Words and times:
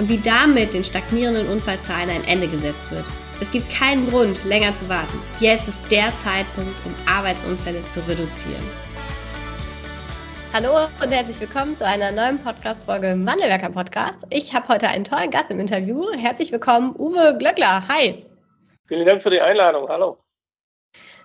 und 0.00 0.08
wie 0.08 0.18
damit 0.18 0.72
den 0.72 0.82
stagnierenden 0.82 1.46
Unfallzahlen 1.46 2.08
ein 2.08 2.24
Ende 2.26 2.48
gesetzt 2.48 2.90
wird. 2.90 3.04
Es 3.38 3.52
gibt 3.52 3.70
keinen 3.70 4.08
Grund, 4.08 4.42
länger 4.46 4.74
zu 4.74 4.88
warten. 4.88 5.18
Jetzt 5.40 5.68
ist 5.68 5.78
der 5.90 6.10
Zeitpunkt, 6.24 6.74
um 6.86 6.94
Arbeitsunfälle 7.06 7.82
zu 7.82 8.00
reduzieren. 8.08 8.62
Hallo 10.54 10.88
und 11.02 11.10
herzlich 11.10 11.38
willkommen 11.38 11.76
zu 11.76 11.86
einer 11.86 12.10
neuen 12.12 12.38
Podcast-Folge 12.38 13.10
im 13.10 13.26
Wandelwerker 13.26 13.68
Podcast. 13.68 14.26
Ich 14.30 14.54
habe 14.54 14.68
heute 14.68 14.88
einen 14.88 15.04
tollen 15.04 15.30
Gast 15.30 15.50
im 15.50 15.60
Interview. 15.60 16.10
Herzlich 16.16 16.50
willkommen, 16.50 16.94
Uwe 16.98 17.36
Glöckler. 17.38 17.86
Hi. 17.86 18.24
Vielen 18.88 19.04
Dank 19.04 19.22
für 19.22 19.30
die 19.30 19.40
Einladung. 19.40 19.86
Hallo. 19.88 20.16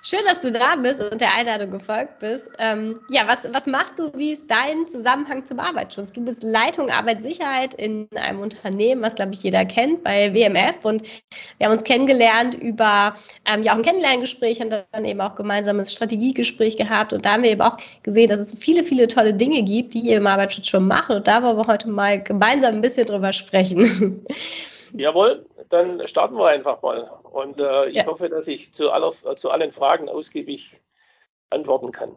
Schön, 0.08 0.20
dass 0.28 0.44
du 0.44 0.52
da 0.52 0.76
bist 0.76 1.02
und 1.02 1.20
der 1.20 1.34
Einladung 1.34 1.72
gefolgt 1.72 2.20
bist. 2.20 2.52
Ähm, 2.60 3.00
ja, 3.10 3.24
was, 3.26 3.52
was 3.56 3.66
machst 3.66 3.98
du? 3.98 4.12
Wie 4.14 4.34
ist 4.34 4.46
dein 4.52 4.88
Zusammenhang 4.88 5.44
zum 5.48 5.60
Arbeitsschutz? 5.60 6.14
Du 6.14 6.24
bist 6.24 6.44
Leitung 6.44 6.92
Arbeitssicherheit 6.92 7.74
in 7.74 8.08
einem 8.14 8.40
Unternehmen, 8.42 9.02
was, 9.02 9.16
glaube 9.16 9.34
ich, 9.34 9.42
jeder 9.42 9.66
kennt, 9.66 10.04
bei 10.04 10.32
WMF. 10.32 10.86
Und 10.86 11.02
wir 11.58 11.66
haben 11.66 11.74
uns 11.74 11.84
kennengelernt 11.84 12.54
über 12.54 13.16
ähm, 13.46 13.64
ja 13.64 13.72
auch 13.72 13.78
ein 13.78 13.82
Kennenlerngespräch 13.82 14.62
und 14.62 14.70
dann 14.70 15.06
eben 15.06 15.22
auch 15.22 15.34
gemeinsames 15.34 15.94
Strategiegespräch 15.94 16.78
gehabt. 16.78 17.12
Und 17.12 17.26
da 17.26 17.32
haben 17.32 17.42
wir 17.42 17.50
eben 17.50 17.62
auch 17.62 17.78
gesehen, 18.04 18.30
dass 18.30 18.40
es 18.40 18.54
viele, 18.60 18.84
viele 18.84 19.08
tolle 19.08 19.34
Dinge 19.34 19.64
gibt, 19.64 19.96
die 19.96 20.02
ihr 20.02 20.18
im 20.18 20.28
Arbeitsschutz 20.28 20.68
schon 20.68 20.88
macht. 20.88 21.10
Und 21.10 21.28
da 21.28 21.42
wollen 21.42 21.58
wir 21.58 21.66
heute 21.66 21.90
mal 21.90 22.22
gemeinsam 22.22 22.76
ein 22.76 22.82
bisschen 22.82 23.08
drüber 23.08 23.34
sprechen. 23.34 24.24
Jawohl, 24.94 25.44
dann 25.72 26.06
starten 26.08 26.38
wir 26.38 26.46
einfach 26.46 26.80
mal. 26.84 27.10
Und 27.36 27.60
äh, 27.60 27.90
ich 27.90 27.96
ja. 27.96 28.06
hoffe, 28.06 28.30
dass 28.30 28.48
ich 28.48 28.74
zu, 28.74 28.92
aller, 28.92 29.12
zu 29.36 29.52
allen 29.52 29.74
Fragen 29.74 30.08
ausgiebig 30.08 30.80
antworten 31.50 31.92
kann. 31.92 32.16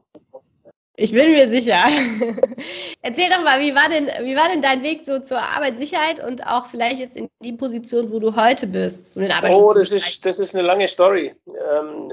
Ich 0.95 1.11
bin 1.11 1.33
mir 1.33 1.49
sicher. 1.49 1.75
Erzähl 3.03 3.29
doch 3.29 3.43
mal, 3.43 3.61
wie 3.61 3.75
war, 3.75 3.89
denn, 3.89 4.07
wie 4.25 4.37
war 4.37 4.49
denn 4.49 4.63
dein 4.63 4.85
Weg 4.85 5.03
so 5.03 5.19
zur 5.19 5.41
Arbeitssicherheit 5.41 6.25
und 6.25 6.47
auch 6.47 6.67
vielleicht 6.67 7.01
jetzt 7.01 7.17
in 7.17 7.29
die 7.43 7.53
Position, 7.53 8.13
wo 8.13 8.21
du 8.21 8.37
heute 8.37 8.69
bist? 8.69 9.17
oh, 9.17 9.75
das 9.75 9.91
ist, 9.91 10.25
das 10.25 10.39
ist 10.39 10.55
eine 10.55 10.65
lange 10.65 10.87
Story. 10.87 11.35
Ähm, 11.49 12.13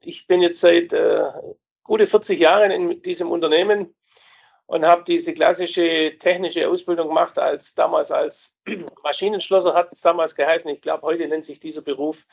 ich 0.00 0.26
bin 0.26 0.40
jetzt 0.40 0.60
seit 0.60 0.94
äh, 0.94 1.24
gute 1.84 2.06
40 2.06 2.40
Jahren 2.40 2.70
in 2.70 3.02
diesem 3.02 3.30
Unternehmen 3.30 3.94
und 4.66 4.84
habe 4.84 5.04
diese 5.04 5.32
klassische 5.32 6.16
technische 6.18 6.68
Ausbildung 6.68 7.08
gemacht, 7.08 7.38
als 7.38 7.74
damals 7.74 8.10
als 8.10 8.52
Maschinenschlosser 9.02 9.74
hat 9.74 9.92
es 9.92 10.00
damals 10.00 10.34
geheißen. 10.34 10.70
Ich 10.70 10.82
glaube, 10.82 11.02
heute 11.02 11.26
nennt 11.28 11.44
sich 11.44 11.60
dieser 11.60 11.82
Beruf 11.82 12.26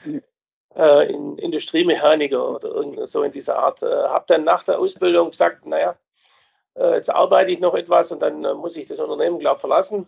äh, 0.76 1.12
in 1.12 1.38
Industriemechaniker 1.38 2.56
oder 2.56 3.08
so 3.08 3.24
in 3.24 3.32
dieser 3.32 3.58
Art. 3.58 3.84
Äh, 3.84 3.86
habe 3.86 4.26
dann 4.28 4.44
nach 4.44 4.64
der 4.64 4.80
Ausbildung 4.80 5.32
gesagt, 5.32 5.66
naja, 5.66 5.96
äh, 6.76 6.96
jetzt 6.96 7.10
arbeite 7.10 7.52
ich 7.52 7.60
noch 7.60 7.76
etwas 7.76 8.12
und 8.12 8.22
dann 8.22 8.44
äh, 8.44 8.54
muss 8.54 8.78
ich 8.78 8.88
das 8.88 9.00
Unternehmen, 9.00 9.40
glaube 9.40 9.60
verlassen. 9.60 10.08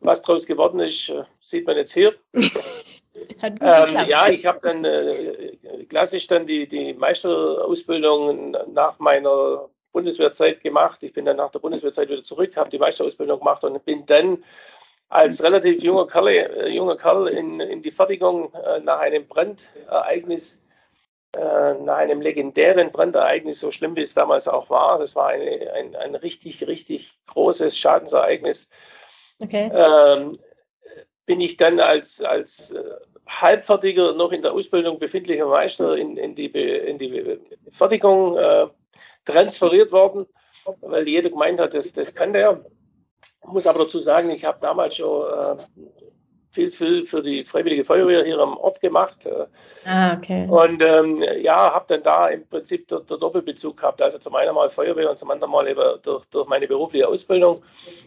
Was 0.00 0.22
daraus 0.22 0.46
geworden 0.46 0.80
ist, 0.80 1.08
äh, 1.08 1.22
sieht 1.38 1.66
man 1.66 1.76
jetzt 1.76 1.94
hier. 1.94 2.14
ähm, 2.34 3.56
ja, 3.60 4.28
ich 4.28 4.44
habe 4.44 4.58
dann 4.60 4.84
äh, 4.84 5.56
klassisch 5.88 6.26
dann 6.26 6.46
die, 6.46 6.66
die 6.66 6.94
Meisterausbildung 6.94 8.56
nach 8.72 8.98
meiner 8.98 9.68
Bundeswehrzeit 9.92 10.60
gemacht. 10.60 11.02
Ich 11.02 11.12
bin 11.12 11.24
dann 11.24 11.36
nach 11.36 11.50
der 11.50 11.60
Bundeswehrzeit 11.60 12.08
wieder 12.08 12.22
zurück, 12.22 12.56
habe 12.56 12.70
die 12.70 12.78
Meisterausbildung 12.78 13.38
gemacht 13.38 13.62
und 13.64 13.84
bin 13.84 14.06
dann 14.06 14.42
als 15.08 15.42
relativ 15.42 15.82
junger 15.82 16.06
Kerl, 16.06 16.28
äh, 16.28 16.68
junger 16.68 16.96
Kerl 16.96 17.28
in, 17.28 17.60
in 17.60 17.82
die 17.82 17.90
Fertigung 17.90 18.52
äh, 18.54 18.80
nach 18.80 19.00
einem 19.00 19.28
Brandereignis, 19.28 20.62
äh, 21.36 21.74
nach 21.74 21.98
einem 21.98 22.22
legendären 22.22 22.90
Brandereignis, 22.90 23.60
so 23.60 23.70
schlimm 23.70 23.94
wie 23.94 24.02
es 24.02 24.14
damals 24.14 24.48
auch 24.48 24.70
war. 24.70 24.98
Das 24.98 25.14
war 25.14 25.28
eine, 25.28 25.70
ein, 25.74 25.94
ein 25.96 26.14
richtig, 26.14 26.66
richtig 26.66 27.18
großes 27.26 27.76
Schadensereignis. 27.76 28.70
Okay. 29.42 29.70
Ähm, 29.74 30.38
bin 31.26 31.40
ich 31.40 31.56
dann 31.58 31.78
als, 31.78 32.22
als 32.22 32.72
äh, 32.72 32.82
halbfertiger, 33.28 34.14
noch 34.14 34.32
in 34.32 34.42
der 34.42 34.52
Ausbildung 34.52 34.98
befindlicher 34.98 35.46
Meister 35.46 35.96
in, 35.96 36.16
in, 36.16 36.34
die, 36.34 36.46
in 36.46 36.98
die 36.98 37.38
Fertigung 37.70 38.36
äh, 38.38 38.66
transferiert 39.24 39.92
worden, 39.92 40.26
weil 40.80 41.08
jeder 41.08 41.30
gemeint 41.30 41.60
hat, 41.60 41.74
das, 41.74 41.92
das 41.92 42.14
kann 42.14 42.32
der. 42.32 42.64
Ich 43.44 43.48
muss 43.48 43.66
aber 43.66 43.80
dazu 43.80 44.00
sagen, 44.00 44.30
ich 44.30 44.44
habe 44.44 44.58
damals 44.60 44.96
schon 44.96 45.24
äh, 45.58 45.62
viel, 46.52 46.70
viel 46.70 47.04
für 47.04 47.22
die 47.22 47.44
Freiwillige 47.44 47.84
Feuerwehr 47.84 48.24
hier 48.24 48.38
am 48.38 48.56
Ort 48.58 48.80
gemacht. 48.80 49.26
Äh, 49.26 49.46
ah, 49.86 50.16
okay. 50.16 50.46
Und 50.48 50.82
ähm, 50.82 51.24
ja, 51.40 51.72
habe 51.72 51.86
dann 51.88 52.02
da 52.02 52.28
im 52.28 52.46
Prinzip 52.46 52.86
der, 52.88 53.00
der, 53.00 53.16
Doppelbezug 53.16 53.78
gehabt. 53.78 54.02
Also 54.02 54.18
zum 54.18 54.34
einen 54.34 54.54
mal 54.54 54.68
Feuerwehr 54.68 55.10
und 55.10 55.18
zum 55.18 55.30
anderen 55.30 55.50
mal 55.50 55.66
eben 55.66 55.80
durch, 56.02 56.24
durch 56.26 56.46
meine 56.46 56.68
berufliche 56.68 57.08
Ausbildung. 57.08 57.62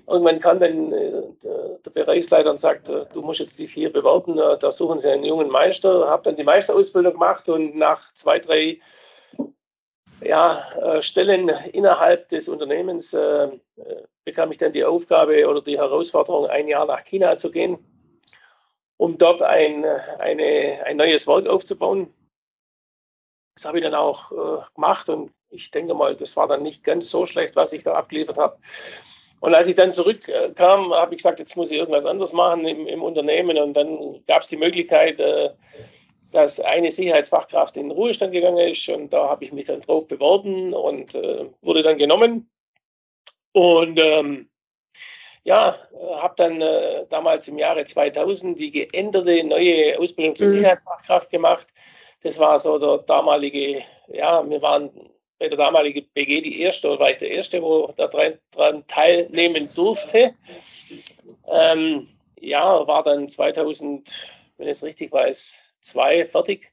Irgendwann 0.07 0.39
kam 0.39 0.59
dann 0.59 0.91
äh, 0.93 1.11
der, 1.43 1.79
der, 1.83 1.91
Bereichsleiter 1.91 2.51
und 2.51 2.59
sagt, 2.59 2.89
äh, 2.89 3.05
du 3.13 3.21
musst 3.21 3.39
jetzt 3.39 3.57
dich 3.57 3.73
hier 3.73 3.91
bewerben, 3.91 4.37
äh, 4.37 4.57
da 4.59 4.71
suchen 4.71 4.99
sie 4.99 5.09
einen 5.09 5.25
jungen 5.25 5.49
Meister. 5.49 6.07
Habe 6.07 6.23
dann 6.23 6.35
die 6.35 6.43
Meisterausbildung 6.43 7.13
gemacht 7.13 7.49
und 7.49 7.75
nach 7.75 8.13
zwei, 8.13 8.37
drei 8.37 8.79
ja, 10.21 10.71
äh, 10.81 11.01
Stellen 11.01 11.49
innerhalb 11.71 12.29
des 12.29 12.47
Unternehmens 12.47 13.13
äh, 13.13 13.49
bekam 14.23 14.51
ich 14.51 14.57
dann 14.57 14.73
die 14.73 14.83
Aufgabe 14.83 15.47
oder 15.47 15.61
die 15.61 15.77
Herausforderung, 15.77 16.47
ein 16.47 16.67
Jahr 16.67 16.85
nach 16.85 17.03
China 17.03 17.37
zu 17.37 17.51
gehen, 17.51 17.77
um 18.97 19.17
dort 19.17 19.41
ein, 19.41 19.85
eine, 19.85 20.83
ein 20.85 20.97
neues 20.97 21.27
Werk 21.27 21.47
aufzubauen. 21.47 22.13
Das 23.55 23.65
habe 23.65 23.77
ich 23.77 23.83
dann 23.83 23.95
auch 23.95 24.31
äh, 24.31 24.63
gemacht 24.73 25.09
und 25.09 25.31
ich 25.49 25.71
denke 25.71 25.93
mal, 25.93 26.15
das 26.15 26.35
war 26.35 26.47
dann 26.47 26.63
nicht 26.63 26.83
ganz 26.83 27.09
so 27.09 27.25
schlecht, 27.25 27.55
was 27.55 27.71
ich 27.71 27.83
da 27.83 27.93
abgeliefert 27.93 28.37
habe. 28.37 28.57
Und 29.39 29.53
als 29.53 29.67
ich 29.67 29.75
dann 29.75 29.91
zurückkam, 29.91 30.93
habe 30.93 31.13
ich 31.13 31.19
gesagt, 31.19 31.39
jetzt 31.39 31.55
muss 31.55 31.71
ich 31.71 31.77
irgendwas 31.77 32.05
anderes 32.05 32.33
machen 32.33 32.65
im, 32.65 32.87
im 32.87 33.03
Unternehmen. 33.03 33.57
Und 33.57 33.73
dann 33.73 34.23
gab 34.25 34.41
es 34.41 34.47
die 34.47 34.57
Möglichkeit, 34.57 35.19
äh, 35.19 35.51
dass 36.35 36.59
eine 36.59 36.91
Sicherheitsfachkraft 36.91 37.78
in 37.78 37.84
den 37.84 37.91
Ruhestand 37.91 38.34
gegangen 38.34 38.57
ist 38.57 38.90
und 38.90 39.13
da 39.13 39.29
habe 39.29 39.46
ich 39.46 39.53
mich 39.53 39.66
dann 39.66 39.79
drauf 39.79 40.06
beworben 40.06 40.73
und 40.73 41.16
äh, 41.16 41.46
wurde 41.62 41.81
dann 41.81 41.97
genommen. 41.97 42.50
Und 43.53 43.97
ähm, 43.97 44.50
ja, 45.46 45.78
habe 46.16 46.34
dann 46.35 46.59
äh, 46.59 47.06
damals 47.09 47.47
im 47.47 47.57
Jahre 47.57 47.85
2000 47.85 48.59
die 48.59 48.72
geänderte 48.72 49.46
neue 49.46 49.97
Ausbildung 49.97 50.35
zur 50.35 50.47
mhm. 50.47 50.51
Sicherheitsfachkraft 50.51 51.29
gemacht. 51.29 51.68
Das 52.22 52.38
war 52.38 52.59
so 52.59 52.79
der 52.79 52.97
damalige, 52.97 53.84
ja, 54.09 54.47
wir 54.50 54.62
waren 54.62 54.90
bei 55.40 55.47
der 55.47 55.57
damaligen 55.57 56.06
BG 56.13 56.41
die 56.41 56.59
erste, 56.62 56.90
oder 56.90 57.00
war 57.00 57.12
ich 57.12 57.17
der 57.17 57.31
Erste, 57.31 57.62
wo 57.62 57.94
da 57.96 58.07
dran 58.07 58.85
teilnehmen 58.88 59.69
durfte. 59.73 60.34
Ähm, 61.47 62.09
ja, 62.41 62.85
war 62.88 63.03
dann 63.03 63.29
2000, 63.29 64.13
wenn 64.57 64.67
ich 64.67 64.72
es 64.72 64.84
richtig 64.84 65.13
weiß, 65.13 65.64
zwei 65.85 66.25
fertig, 66.25 66.72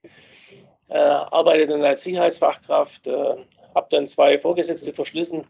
äh, 0.88 0.98
arbeite 0.98 1.66
dann 1.66 1.84
als 1.84 2.02
Sicherheitsfachkraft, 2.02 3.06
äh, 3.06 3.36
habe 3.74 3.86
dann 3.90 4.06
zwei 4.06 4.38
Vorgesetzte 4.38 4.92
verschlissen. 4.92 5.46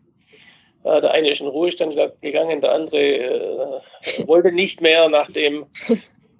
Äh, 0.84 1.00
der 1.00 1.12
eine 1.12 1.30
ist 1.30 1.40
in 1.40 1.48
Ruhestand 1.48 1.96
gegangen, 2.20 2.60
der 2.60 2.72
andere 2.72 2.98
äh, 2.98 4.26
wollte 4.26 4.52
nicht 4.52 4.80
mehr, 4.80 5.08
nachdem, 5.08 5.66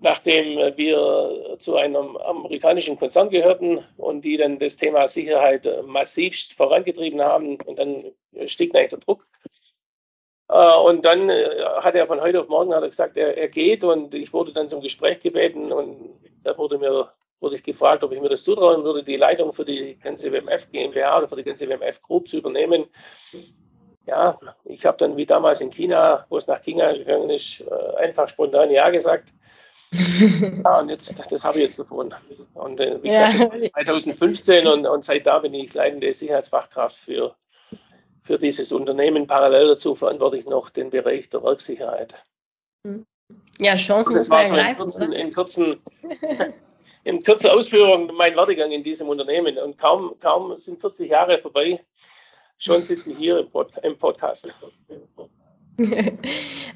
nachdem 0.00 0.76
wir 0.76 1.56
zu 1.58 1.76
einem 1.76 2.16
amerikanischen 2.16 2.98
Konzern 2.98 3.30
gehörten 3.30 3.84
und 3.96 4.24
die 4.24 4.36
dann 4.36 4.58
das 4.58 4.76
Thema 4.76 5.08
Sicherheit 5.08 5.68
massivst 5.86 6.54
vorangetrieben 6.54 7.22
haben. 7.22 7.56
Und 7.62 7.78
dann 7.78 8.04
stieg 8.46 8.74
eigentlich 8.74 8.90
der 8.90 8.98
Druck. 8.98 9.26
Äh, 10.48 10.76
und 10.78 11.04
dann 11.04 11.30
äh, 11.30 11.46
hat 11.80 11.94
er 11.94 12.06
von 12.06 12.20
heute 12.20 12.40
auf 12.40 12.48
morgen 12.48 12.74
hat 12.74 12.82
er 12.82 12.88
gesagt, 12.88 13.16
er, 13.16 13.36
er 13.36 13.48
geht 13.48 13.82
und 13.84 14.14
ich 14.14 14.32
wurde 14.32 14.52
dann 14.52 14.68
zum 14.68 14.80
Gespräch 14.80 15.20
gebeten 15.20 15.72
und 15.72 16.10
da 16.42 16.56
wurde 16.56 16.78
mir 16.78 17.10
wurde 17.40 17.56
ich 17.56 17.64
gefragt, 17.64 18.04
ob 18.04 18.12
ich 18.12 18.20
mir 18.20 18.28
das 18.28 18.44
zutrauen 18.44 18.84
würde, 18.84 19.02
die 19.02 19.16
Leitung 19.16 19.52
für 19.52 19.64
die 19.64 19.98
ganze 19.98 20.32
WMF 20.32 20.70
GmbH 20.70 21.18
oder 21.18 21.28
für 21.28 21.36
die 21.36 21.42
ganze 21.42 21.68
WMF 21.68 22.00
Group 22.00 22.28
zu 22.28 22.38
übernehmen. 22.38 22.86
Ja, 24.06 24.38
ich 24.64 24.86
habe 24.86 24.96
dann 24.98 25.16
wie 25.16 25.26
damals 25.26 25.60
in 25.60 25.70
China, 25.70 26.24
wo 26.28 26.36
es 26.36 26.46
nach 26.46 26.62
China 26.62 26.92
gegangen 26.92 27.30
ist, 27.30 27.62
äh, 27.62 27.96
einfach 27.96 28.28
spontan 28.28 28.70
Ja 28.70 28.90
gesagt. 28.90 29.34
ja, 29.92 30.78
und 30.78 30.88
jetzt, 30.88 31.30
das 31.30 31.44
habe 31.44 31.58
ich 31.58 31.64
jetzt 31.64 31.80
davon. 31.80 32.14
Und 32.54 32.78
wie 32.78 33.08
gesagt, 33.08 33.34
das 33.34 33.50
war 33.50 33.84
2015 33.84 34.66
und, 34.66 34.86
und 34.86 35.04
seit 35.04 35.26
da 35.26 35.40
bin 35.40 35.52
ich 35.52 35.74
leitende 35.74 36.12
Sicherheitsfachkraft 36.12 36.96
für 36.96 37.34
für 38.22 38.38
dieses 38.38 38.72
Unternehmen. 38.72 39.26
Parallel 39.26 39.68
dazu 39.68 39.94
verantworte 39.94 40.36
ich 40.36 40.46
noch 40.46 40.70
den 40.70 40.90
Bereich 40.90 41.28
der 41.28 41.42
Werksicherheit. 41.42 42.14
Mhm. 42.84 43.06
Ja, 43.60 43.74
Chancen 43.74 44.14
das 44.14 44.30
war 44.30 44.46
so 44.46 44.56
in 44.56 44.76
kurzen, 44.76 45.12
in 45.12 45.32
kurzen, 45.34 45.76
in 47.04 47.22
kurzer 47.22 47.54
Ausführung 47.54 48.10
mein 48.14 48.34
Werdegang 48.36 48.72
in 48.72 48.82
diesem 48.82 49.08
Unternehmen. 49.08 49.56
Und 49.58 49.78
kaum, 49.78 50.14
kaum 50.20 50.58
sind 50.58 50.80
40 50.80 51.10
Jahre 51.10 51.38
vorbei, 51.38 51.80
schon 52.58 52.82
sitze 52.82 53.12
ich 53.12 53.18
hier 53.18 53.38
im, 53.38 53.50
Pod 53.50 53.70
im 53.82 53.96
Podcast. 53.96 54.54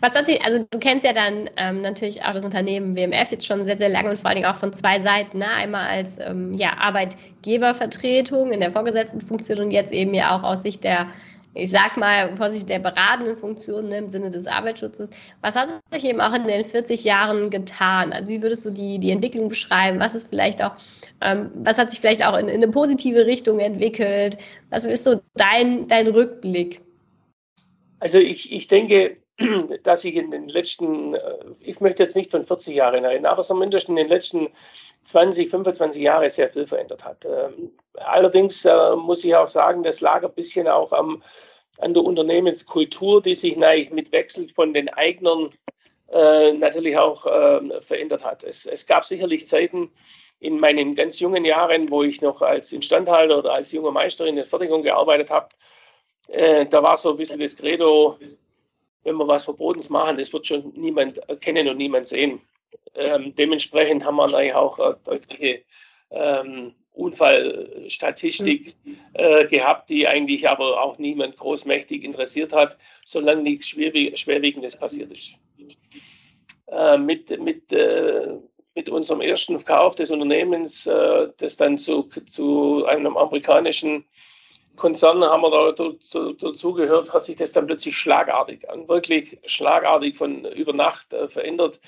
Was 0.00 0.14
hat 0.14 0.26
sich, 0.26 0.44
also 0.44 0.64
du 0.70 0.78
kennst 0.78 1.04
ja 1.04 1.12
dann 1.12 1.50
ähm, 1.56 1.80
natürlich 1.80 2.22
auch 2.22 2.32
das 2.32 2.44
Unternehmen 2.44 2.96
WMF 2.96 3.30
jetzt 3.30 3.46
schon 3.46 3.64
sehr, 3.64 3.76
sehr 3.76 3.88
lange 3.88 4.10
und 4.10 4.18
vor 4.18 4.28
allen 4.28 4.36
Dingen 4.36 4.50
auch 4.50 4.56
von 4.56 4.72
zwei 4.72 5.00
Seiten. 5.00 5.38
Ne? 5.38 5.48
Einmal 5.48 5.88
als 5.88 6.18
ähm, 6.18 6.54
ja, 6.54 6.76
Arbeitgebervertretung 6.78 8.52
in 8.52 8.60
der 8.60 8.70
vorgesetzten 8.70 9.20
Funktion 9.20 9.60
und 9.60 9.70
jetzt 9.70 9.92
eben 9.92 10.14
ja 10.14 10.36
auch 10.36 10.42
aus 10.42 10.62
Sicht 10.62 10.84
der, 10.84 11.08
ich 11.56 11.70
sag 11.70 11.96
mal, 11.96 12.36
vorsichtig 12.36 12.66
der 12.68 12.78
beratenden 12.78 13.36
Funktion 13.36 13.88
ne, 13.88 13.98
im 13.98 14.08
Sinne 14.08 14.30
des 14.30 14.46
Arbeitsschutzes. 14.46 15.10
Was 15.40 15.56
hat 15.56 15.70
sich 15.90 16.04
eben 16.04 16.20
auch 16.20 16.34
in 16.34 16.46
den 16.46 16.64
40 16.64 17.04
Jahren 17.04 17.50
getan? 17.50 18.12
Also 18.12 18.30
wie 18.30 18.42
würdest 18.42 18.64
du 18.64 18.70
die, 18.70 18.98
die 18.98 19.10
Entwicklung 19.10 19.48
beschreiben? 19.48 19.98
Was 19.98 20.14
ist 20.14 20.28
vielleicht 20.28 20.62
auch, 20.62 20.72
ähm, 21.22 21.50
was 21.54 21.78
hat 21.78 21.90
sich 21.90 22.00
vielleicht 22.00 22.24
auch 22.24 22.36
in, 22.36 22.48
in 22.48 22.62
eine 22.62 22.68
positive 22.68 23.26
Richtung 23.26 23.58
entwickelt? 23.58 24.38
Was 24.70 24.84
ist 24.84 25.04
so 25.04 25.20
dein, 25.34 25.86
dein 25.88 26.08
Rückblick? 26.08 26.80
Also 28.00 28.18
ich, 28.18 28.52
ich 28.52 28.68
denke, 28.68 29.16
dass 29.82 30.02
sich 30.02 30.16
in 30.16 30.30
den 30.30 30.48
letzten, 30.48 31.14
äh, 31.14 31.20
ich 31.60 31.80
möchte 31.80 32.02
jetzt 32.02 32.16
nicht 32.16 32.30
von 32.30 32.44
40 32.44 32.74
Jahren 32.74 33.04
reden, 33.04 33.26
aber 33.26 33.42
zumindest 33.42 33.88
in 33.88 33.96
den 33.96 34.08
letzten 34.08 34.48
20, 35.06 35.50
25 35.50 36.02
Jahren 36.02 36.28
sehr 36.30 36.50
viel 36.50 36.66
verändert 36.66 37.04
hat. 37.04 37.24
Ähm, 37.24 37.72
allerdings 37.94 38.64
äh, 38.64 38.96
muss 38.96 39.24
ich 39.24 39.34
auch 39.34 39.48
sagen, 39.48 39.82
das 39.82 40.00
lag 40.00 40.22
ein 40.22 40.32
bisschen 40.32 40.68
auch 40.68 40.92
am, 40.92 41.22
an 41.78 41.94
der 41.94 42.04
Unternehmenskultur, 42.04 43.22
die 43.22 43.34
sich 43.34 43.56
mit 43.56 44.12
Wechsel 44.12 44.48
von 44.48 44.74
den 44.74 44.88
Eignern 44.90 45.50
äh, 46.10 46.52
natürlich 46.52 46.96
auch 46.98 47.26
äh, 47.26 47.80
verändert 47.82 48.24
hat. 48.24 48.44
Es, 48.44 48.66
es, 48.66 48.86
gab 48.86 49.04
sicherlich 49.04 49.48
Zeiten 49.48 49.90
in 50.40 50.58
meinen 50.58 50.94
ganz 50.94 51.18
jungen 51.20 51.44
Jahren, 51.44 51.90
wo 51.90 52.02
ich 52.02 52.20
noch 52.20 52.42
als 52.42 52.72
Instandhalter 52.72 53.38
oder 53.38 53.54
als 53.54 53.72
junger 53.72 53.90
Meister 53.90 54.26
in 54.26 54.36
der 54.36 54.44
Fertigung 54.44 54.82
gearbeitet 54.82 55.30
habe, 55.30 55.48
äh, 56.28 56.66
da 56.66 56.82
war 56.82 56.96
so 56.96 57.10
ein 57.10 57.16
bisschen 57.16 57.40
das 57.40 57.56
Credo, 57.56 58.18
wenn 59.04 59.16
wir 59.16 59.28
was 59.28 59.44
Verbotenes 59.44 59.88
machen, 59.88 60.18
das 60.18 60.32
wird 60.32 60.46
schon 60.46 60.72
niemand 60.74 61.18
erkennen 61.28 61.68
und 61.68 61.76
niemand 61.76 62.08
sehen. 62.08 62.40
Ähm, 62.94 63.34
dementsprechend 63.34 64.05
haben 64.05 64.17
wir 64.17 64.26
natürlich 64.26 64.55
auch 64.55 64.78
eine 64.78 64.96
deutliche 65.05 65.62
ähm, 66.11 66.75
Unfallstatistik 66.93 68.75
äh, 69.14 69.46
gehabt, 69.46 69.90
die 69.90 70.08
eigentlich 70.08 70.49
aber 70.49 70.82
auch 70.82 70.99
niemand 70.99 71.37
großmächtig 71.37 72.02
interessiert 72.02 72.52
hat, 72.55 72.78
solange 73.05 73.43
nichts 73.43 73.69
Schwerwiegendes 73.69 74.76
passiert 74.76 75.12
ist. 75.12 75.34
Äh, 76.69 76.96
mit, 76.96 77.38
mit, 77.38 77.73
äh, 77.73 78.34
mit 78.75 78.88
unserem 78.88 79.20
ersten 79.20 79.61
Verkauf 79.61 79.94
des 79.94 80.11
Unternehmens, 80.11 80.87
äh, 80.87 81.28
das 81.37 81.56
dann 81.56 81.76
zu, 81.76 82.08
zu 82.26 82.87
einem 82.87 83.17
amerikanischen 83.17 84.05
Konzern 84.76 85.25
haben 85.25 85.43
wir 85.43 85.50
da 85.50 85.73
dazu, 85.73 86.32
dazu 86.34 86.73
gehört, 86.75 87.12
hat 87.12 87.25
sich 87.25 87.37
das 87.37 87.52
dann 87.52 87.67
plötzlich 87.67 87.96
schlagartig, 87.96 88.62
wirklich 88.87 89.38
schlagartig 89.46 90.17
von 90.17 90.44
über 90.44 90.73
Nacht 90.73 91.12
äh, 91.12 91.28
verändert. 91.28 91.81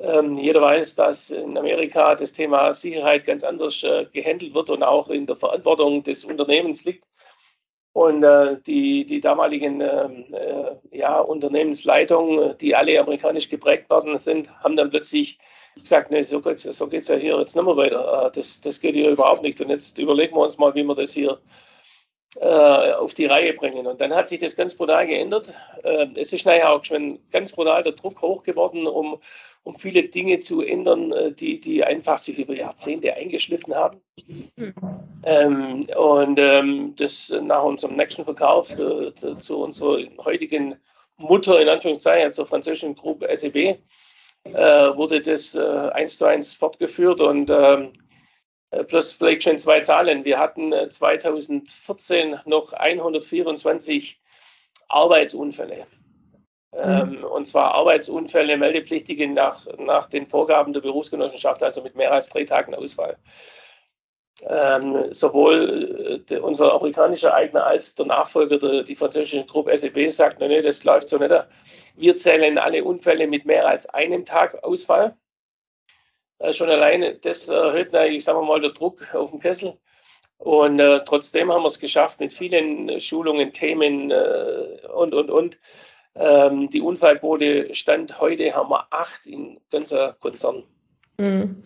Ähm, 0.00 0.38
jeder 0.38 0.62
weiß, 0.62 0.94
dass 0.94 1.30
in 1.30 1.58
Amerika 1.58 2.14
das 2.14 2.32
Thema 2.32 2.72
Sicherheit 2.72 3.26
ganz 3.26 3.44
anders 3.44 3.82
äh, 3.82 4.06
gehandelt 4.12 4.54
wird 4.54 4.70
und 4.70 4.82
auch 4.82 5.08
in 5.08 5.26
der 5.26 5.36
Verantwortung 5.36 6.02
des 6.02 6.24
Unternehmens 6.24 6.84
liegt. 6.84 7.06
Und 7.92 8.22
äh, 8.22 8.56
die, 8.66 9.04
die 9.04 9.20
damaligen 9.20 9.80
ähm, 9.82 10.32
äh, 10.32 10.76
ja, 10.96 11.20
Unternehmensleitungen, 11.20 12.56
die 12.58 12.74
alle 12.74 12.98
amerikanisch 12.98 13.48
geprägt 13.50 13.90
worden 13.90 14.16
sind, 14.16 14.48
haben 14.62 14.76
dann 14.76 14.90
plötzlich 14.90 15.38
gesagt, 15.76 16.10
nee, 16.10 16.22
so 16.22 16.40
geht 16.40 16.64
es 16.64 16.78
so 16.78 16.86
geht's 16.88 17.08
ja 17.08 17.16
hier 17.16 17.38
jetzt 17.38 17.54
nicht 17.54 17.64
mehr 17.64 17.76
weiter. 17.76 18.26
Äh, 18.26 18.30
das, 18.32 18.60
das 18.60 18.80
geht 18.80 18.94
hier 18.94 19.10
überhaupt 19.10 19.42
nicht. 19.42 19.60
Und 19.60 19.68
jetzt 19.70 19.98
überlegen 19.98 20.34
wir 20.34 20.42
uns 20.42 20.56
mal, 20.56 20.74
wie 20.74 20.84
wir 20.84 20.94
das 20.94 21.12
hier 21.12 21.38
auf 22.38 23.14
die 23.14 23.26
Reihe 23.26 23.52
bringen. 23.54 23.86
Und 23.86 24.00
dann 24.00 24.14
hat 24.14 24.28
sich 24.28 24.38
das 24.38 24.54
ganz 24.54 24.74
brutal 24.74 25.06
geändert. 25.06 25.52
Äh, 25.82 26.06
es 26.14 26.32
ist 26.32 26.46
nachher 26.46 26.72
auch 26.72 26.84
schon 26.84 27.18
ganz 27.32 27.52
brutal 27.52 27.82
der 27.82 27.92
Druck 27.92 28.22
hoch 28.22 28.42
geworden, 28.44 28.86
um, 28.86 29.18
um 29.64 29.76
viele 29.76 30.04
Dinge 30.04 30.38
zu 30.38 30.62
ändern, 30.62 31.12
äh, 31.12 31.32
die, 31.32 31.60
die 31.60 31.82
einfach 31.82 32.18
sich 32.18 32.38
über 32.38 32.54
Jahrzehnte 32.54 33.14
eingeschliffen 33.14 33.74
haben. 33.74 34.00
Mhm. 34.56 34.74
Und 35.96 36.38
ähm, 36.38 36.94
das 36.96 37.34
nach 37.42 37.62
unserem 37.62 37.96
nächsten 37.96 38.24
Verkauf 38.24 38.68
zu, 38.68 39.14
zu, 39.14 39.34
zu, 39.34 39.62
unserer 39.62 39.98
heutigen 40.24 40.76
Mutter, 41.18 41.60
in 41.60 41.68
Anführungszeichen, 41.68 42.32
zur 42.32 42.46
französischen 42.46 42.94
Gruppe 42.94 43.28
SEB, 43.36 43.78
äh, 44.44 44.96
wurde 44.96 45.20
das 45.20 45.54
äh, 45.54 45.90
eins 45.92 46.16
zu 46.16 46.24
eins 46.24 46.54
fortgeführt 46.54 47.20
und 47.20 47.50
ähm, 47.50 47.92
äh, 47.92 47.99
plus 48.88 49.12
vielleicht 49.12 49.42
schon 49.42 49.58
zwei 49.58 49.80
Zahlen. 49.80 50.24
Wir 50.24 50.38
hatten 50.38 50.72
2014 50.72 52.32
äh, 52.32 52.38
noch 52.44 52.72
124 52.72 54.20
Arbeitsunfälle. 54.88 55.86
Mhm. 56.72 56.78
Ähm, 56.82 57.24
und 57.24 57.46
zwar 57.46 57.74
Arbeitsunfälle, 57.74 58.56
Meldepflichtige 58.56 59.28
nach, 59.28 59.66
nach 59.78 60.08
den 60.08 60.26
Vorgaben 60.26 60.72
der 60.72 60.80
Berufsgenossenschaft, 60.80 61.62
also 61.62 61.82
mit 61.82 61.96
mehr 61.96 62.12
als 62.12 62.28
drei 62.28 62.44
Tagen 62.44 62.74
Ausfall. 62.74 63.16
Ähm, 64.42 65.12
sowohl 65.12 66.24
äh, 66.30 66.38
unser 66.38 66.72
amerikanischer 66.72 67.34
Eigner 67.34 67.66
als 67.66 67.94
der 67.94 68.06
Nachfolger, 68.06 68.58
der, 68.58 68.84
die 68.84 68.96
französische 68.96 69.44
Gruppe 69.44 69.76
SEB, 69.76 70.10
sagt, 70.10 70.40
nee, 70.40 70.62
das 70.62 70.84
läuft 70.84 71.08
so 71.08 71.18
nicht. 71.18 71.46
Wir 71.96 72.16
zählen 72.16 72.56
alle 72.56 72.84
Unfälle 72.84 73.26
mit 73.26 73.44
mehr 73.44 73.66
als 73.66 73.86
einem 73.90 74.24
Tag 74.24 74.62
Ausfall. 74.64 75.16
Äh, 76.40 76.52
schon 76.52 76.68
alleine, 76.68 77.14
das 77.14 77.48
erhöht 77.48 77.92
natürlich, 77.92 78.24
sagen 78.24 78.40
wir 78.40 78.46
mal, 78.46 78.60
der 78.60 78.70
Druck 78.70 79.14
auf 79.14 79.30
den 79.30 79.40
Kessel. 79.40 79.78
Und 80.38 80.80
äh, 80.80 81.00
trotzdem 81.04 81.52
haben 81.52 81.62
wir 81.62 81.68
es 81.68 81.78
geschafft 81.78 82.18
mit 82.18 82.32
vielen 82.32 82.98
Schulungen, 82.98 83.52
Themen 83.52 84.10
äh, 84.10 84.86
und, 84.94 85.14
und, 85.14 85.30
und. 85.30 85.58
Ähm, 86.16 86.68
die 86.70 86.80
Unfallquote 86.80 87.72
stand 87.74 88.18
heute, 88.20 88.54
haben 88.54 88.70
wir 88.70 88.86
acht 88.90 89.26
in 89.26 89.60
ganzer 89.70 90.14
Konzern. 90.14 90.64
Mhm. 91.18 91.62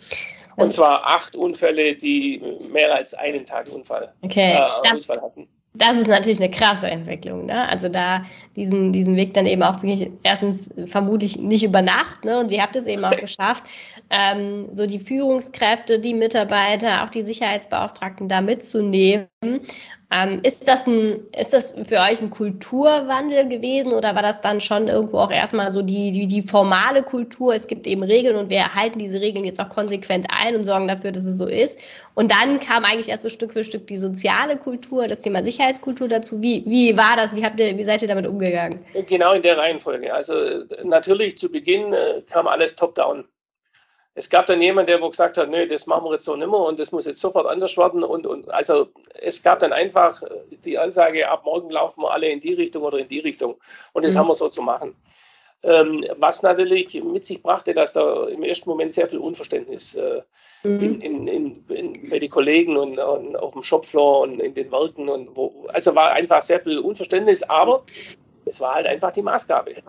Also, 0.56 0.62
und 0.62 0.72
zwar 0.72 1.06
acht 1.06 1.34
Unfälle, 1.36 1.94
die 1.94 2.42
mehr 2.68 2.94
als 2.94 3.14
einen 3.14 3.46
Tag 3.46 3.68
Unfall, 3.68 4.12
okay. 4.22 4.52
äh, 4.52 4.94
Ausfall 4.94 5.22
hatten 5.22 5.48
das 5.74 5.96
ist 5.96 6.06
natürlich 6.06 6.38
eine 6.38 6.50
krasse 6.50 6.88
Entwicklung. 6.88 7.46
Ne? 7.46 7.68
Also 7.68 7.88
da 7.88 8.24
diesen, 8.54 8.92
diesen 8.92 9.16
Weg 9.16 9.34
dann 9.34 9.46
eben 9.46 9.62
auch 9.62 9.76
zu 9.76 9.86
gehen, 9.86 10.16
erstens 10.22 10.70
vermutlich 10.86 11.36
nicht 11.36 11.64
über 11.64 11.82
Nacht, 11.82 12.24
ne? 12.24 12.38
und 12.38 12.50
wie 12.50 12.62
habt 12.62 12.76
es 12.76 12.86
eben 12.86 13.04
auch 13.04 13.16
geschafft, 13.20 13.64
ähm, 14.10 14.68
so 14.70 14.86
die 14.86 15.00
Führungskräfte, 15.00 15.98
die 15.98 16.14
Mitarbeiter, 16.14 17.02
auch 17.04 17.10
die 17.10 17.22
Sicherheitsbeauftragten 17.22 18.28
da 18.28 18.40
mitzunehmen 18.40 19.26
ähm, 20.14 20.38
ist, 20.44 20.68
das 20.68 20.86
ein, 20.86 21.20
ist 21.36 21.52
das 21.52 21.72
für 21.72 21.96
euch 21.96 22.22
ein 22.22 22.30
Kulturwandel 22.30 23.48
gewesen 23.48 23.92
oder 23.92 24.14
war 24.14 24.22
das 24.22 24.40
dann 24.40 24.60
schon 24.60 24.86
irgendwo 24.86 25.18
auch 25.18 25.30
erstmal 25.32 25.72
so 25.72 25.82
die, 25.82 26.12
die, 26.12 26.28
die 26.28 26.42
formale 26.42 27.02
Kultur? 27.02 27.52
Es 27.52 27.66
gibt 27.66 27.84
eben 27.88 28.04
Regeln 28.04 28.36
und 28.36 28.48
wir 28.48 28.76
halten 28.76 29.00
diese 29.00 29.20
Regeln 29.20 29.44
jetzt 29.44 29.60
auch 29.60 29.68
konsequent 29.68 30.26
ein 30.30 30.54
und 30.54 30.62
sorgen 30.62 30.86
dafür, 30.86 31.10
dass 31.10 31.24
es 31.24 31.36
so 31.36 31.48
ist. 31.48 31.80
Und 32.14 32.30
dann 32.30 32.60
kam 32.60 32.84
eigentlich 32.84 33.08
erst 33.08 33.24
so 33.24 33.28
Stück 33.28 33.52
für 33.52 33.64
Stück 33.64 33.88
die 33.88 33.96
soziale 33.96 34.56
Kultur, 34.56 35.08
das 35.08 35.22
Thema 35.22 35.42
Sicherheitskultur 35.42 36.06
dazu. 36.06 36.40
Wie, 36.40 36.62
wie 36.64 36.96
war 36.96 37.16
das? 37.16 37.34
Wie, 37.34 37.44
habt 37.44 37.58
ihr, 37.58 37.76
wie 37.76 37.84
seid 37.84 38.00
ihr 38.00 38.08
damit 38.08 38.28
umgegangen? 38.28 38.84
Genau 39.08 39.32
in 39.32 39.42
der 39.42 39.58
Reihenfolge. 39.58 40.14
Also 40.14 40.34
natürlich 40.84 41.38
zu 41.38 41.50
Beginn 41.50 41.92
äh, 41.92 42.22
kam 42.30 42.46
alles 42.46 42.76
top-down. 42.76 43.24
Es 44.16 44.30
gab 44.30 44.46
dann 44.46 44.62
jemand, 44.62 44.88
der 44.88 45.00
wo 45.00 45.10
gesagt 45.10 45.38
hat, 45.38 45.50
nö, 45.50 45.66
das 45.66 45.86
machen 45.86 46.04
wir 46.04 46.12
jetzt 46.12 46.24
so 46.24 46.36
nimmer 46.36 46.60
und 46.60 46.78
das 46.78 46.92
muss 46.92 47.06
jetzt 47.06 47.20
sofort 47.20 47.46
anders 47.46 47.76
werden. 47.76 48.04
Und, 48.04 48.26
und 48.26 48.48
also 48.50 48.88
es 49.20 49.42
gab 49.42 49.58
dann 49.58 49.72
einfach 49.72 50.22
äh, 50.22 50.56
die 50.64 50.78
Ansage, 50.78 51.28
ab 51.28 51.44
morgen 51.44 51.70
laufen 51.70 52.02
wir 52.02 52.12
alle 52.12 52.28
in 52.28 52.40
die 52.40 52.54
Richtung 52.54 52.84
oder 52.84 52.98
in 52.98 53.08
die 53.08 53.18
Richtung. 53.18 53.56
Und 53.92 54.04
das 54.04 54.14
mhm. 54.14 54.18
haben 54.18 54.28
wir 54.28 54.34
so 54.34 54.48
zu 54.48 54.62
machen. 54.62 54.94
Ähm, 55.64 56.04
was 56.18 56.42
natürlich 56.42 56.94
mit 57.02 57.24
sich 57.24 57.42
brachte, 57.42 57.72
dass 57.72 57.94
da 57.94 58.28
im 58.28 58.42
ersten 58.42 58.68
Moment 58.68 58.92
sehr 58.92 59.08
viel 59.08 59.18
Unverständnis 59.18 59.94
äh, 59.94 60.22
mhm. 60.62 61.00
in, 61.00 61.26
in, 61.26 61.66
in, 61.68 62.10
bei 62.10 62.18
den 62.18 62.30
Kollegen 62.30 62.76
und, 62.76 62.98
und, 62.98 63.36
auf 63.36 63.54
dem 63.54 63.62
Shopfloor 63.62 64.20
und 64.20 64.40
in 64.40 64.54
den 64.54 64.70
Werken 64.70 65.08
und 65.08 65.34
wo, 65.34 65.66
also 65.72 65.94
war 65.94 66.12
einfach 66.12 66.42
sehr 66.42 66.60
viel 66.60 66.78
Unverständnis, 66.78 67.42
aber 67.44 67.82
es 68.46 68.60
war 68.60 68.74
halt 68.74 68.86
einfach 68.86 69.12
die 69.12 69.22
Maßgabe. 69.22 69.76
Äh, 69.76 69.82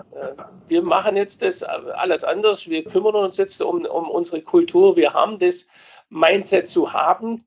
wir 0.68 0.82
machen 0.82 1.16
jetzt 1.18 1.42
das 1.42 1.64
alles 1.64 2.24
anders. 2.24 2.70
Wir 2.70 2.84
kümmern 2.84 3.16
uns 3.16 3.38
jetzt 3.38 3.62
um, 3.62 3.86
um 3.86 4.10
unsere 4.10 4.42
Kultur. 4.42 4.96
Wir 4.96 5.14
haben 5.14 5.40
das 5.40 5.68
Mindset 6.10 6.70
zu 6.70 6.92
haben. 6.92 7.46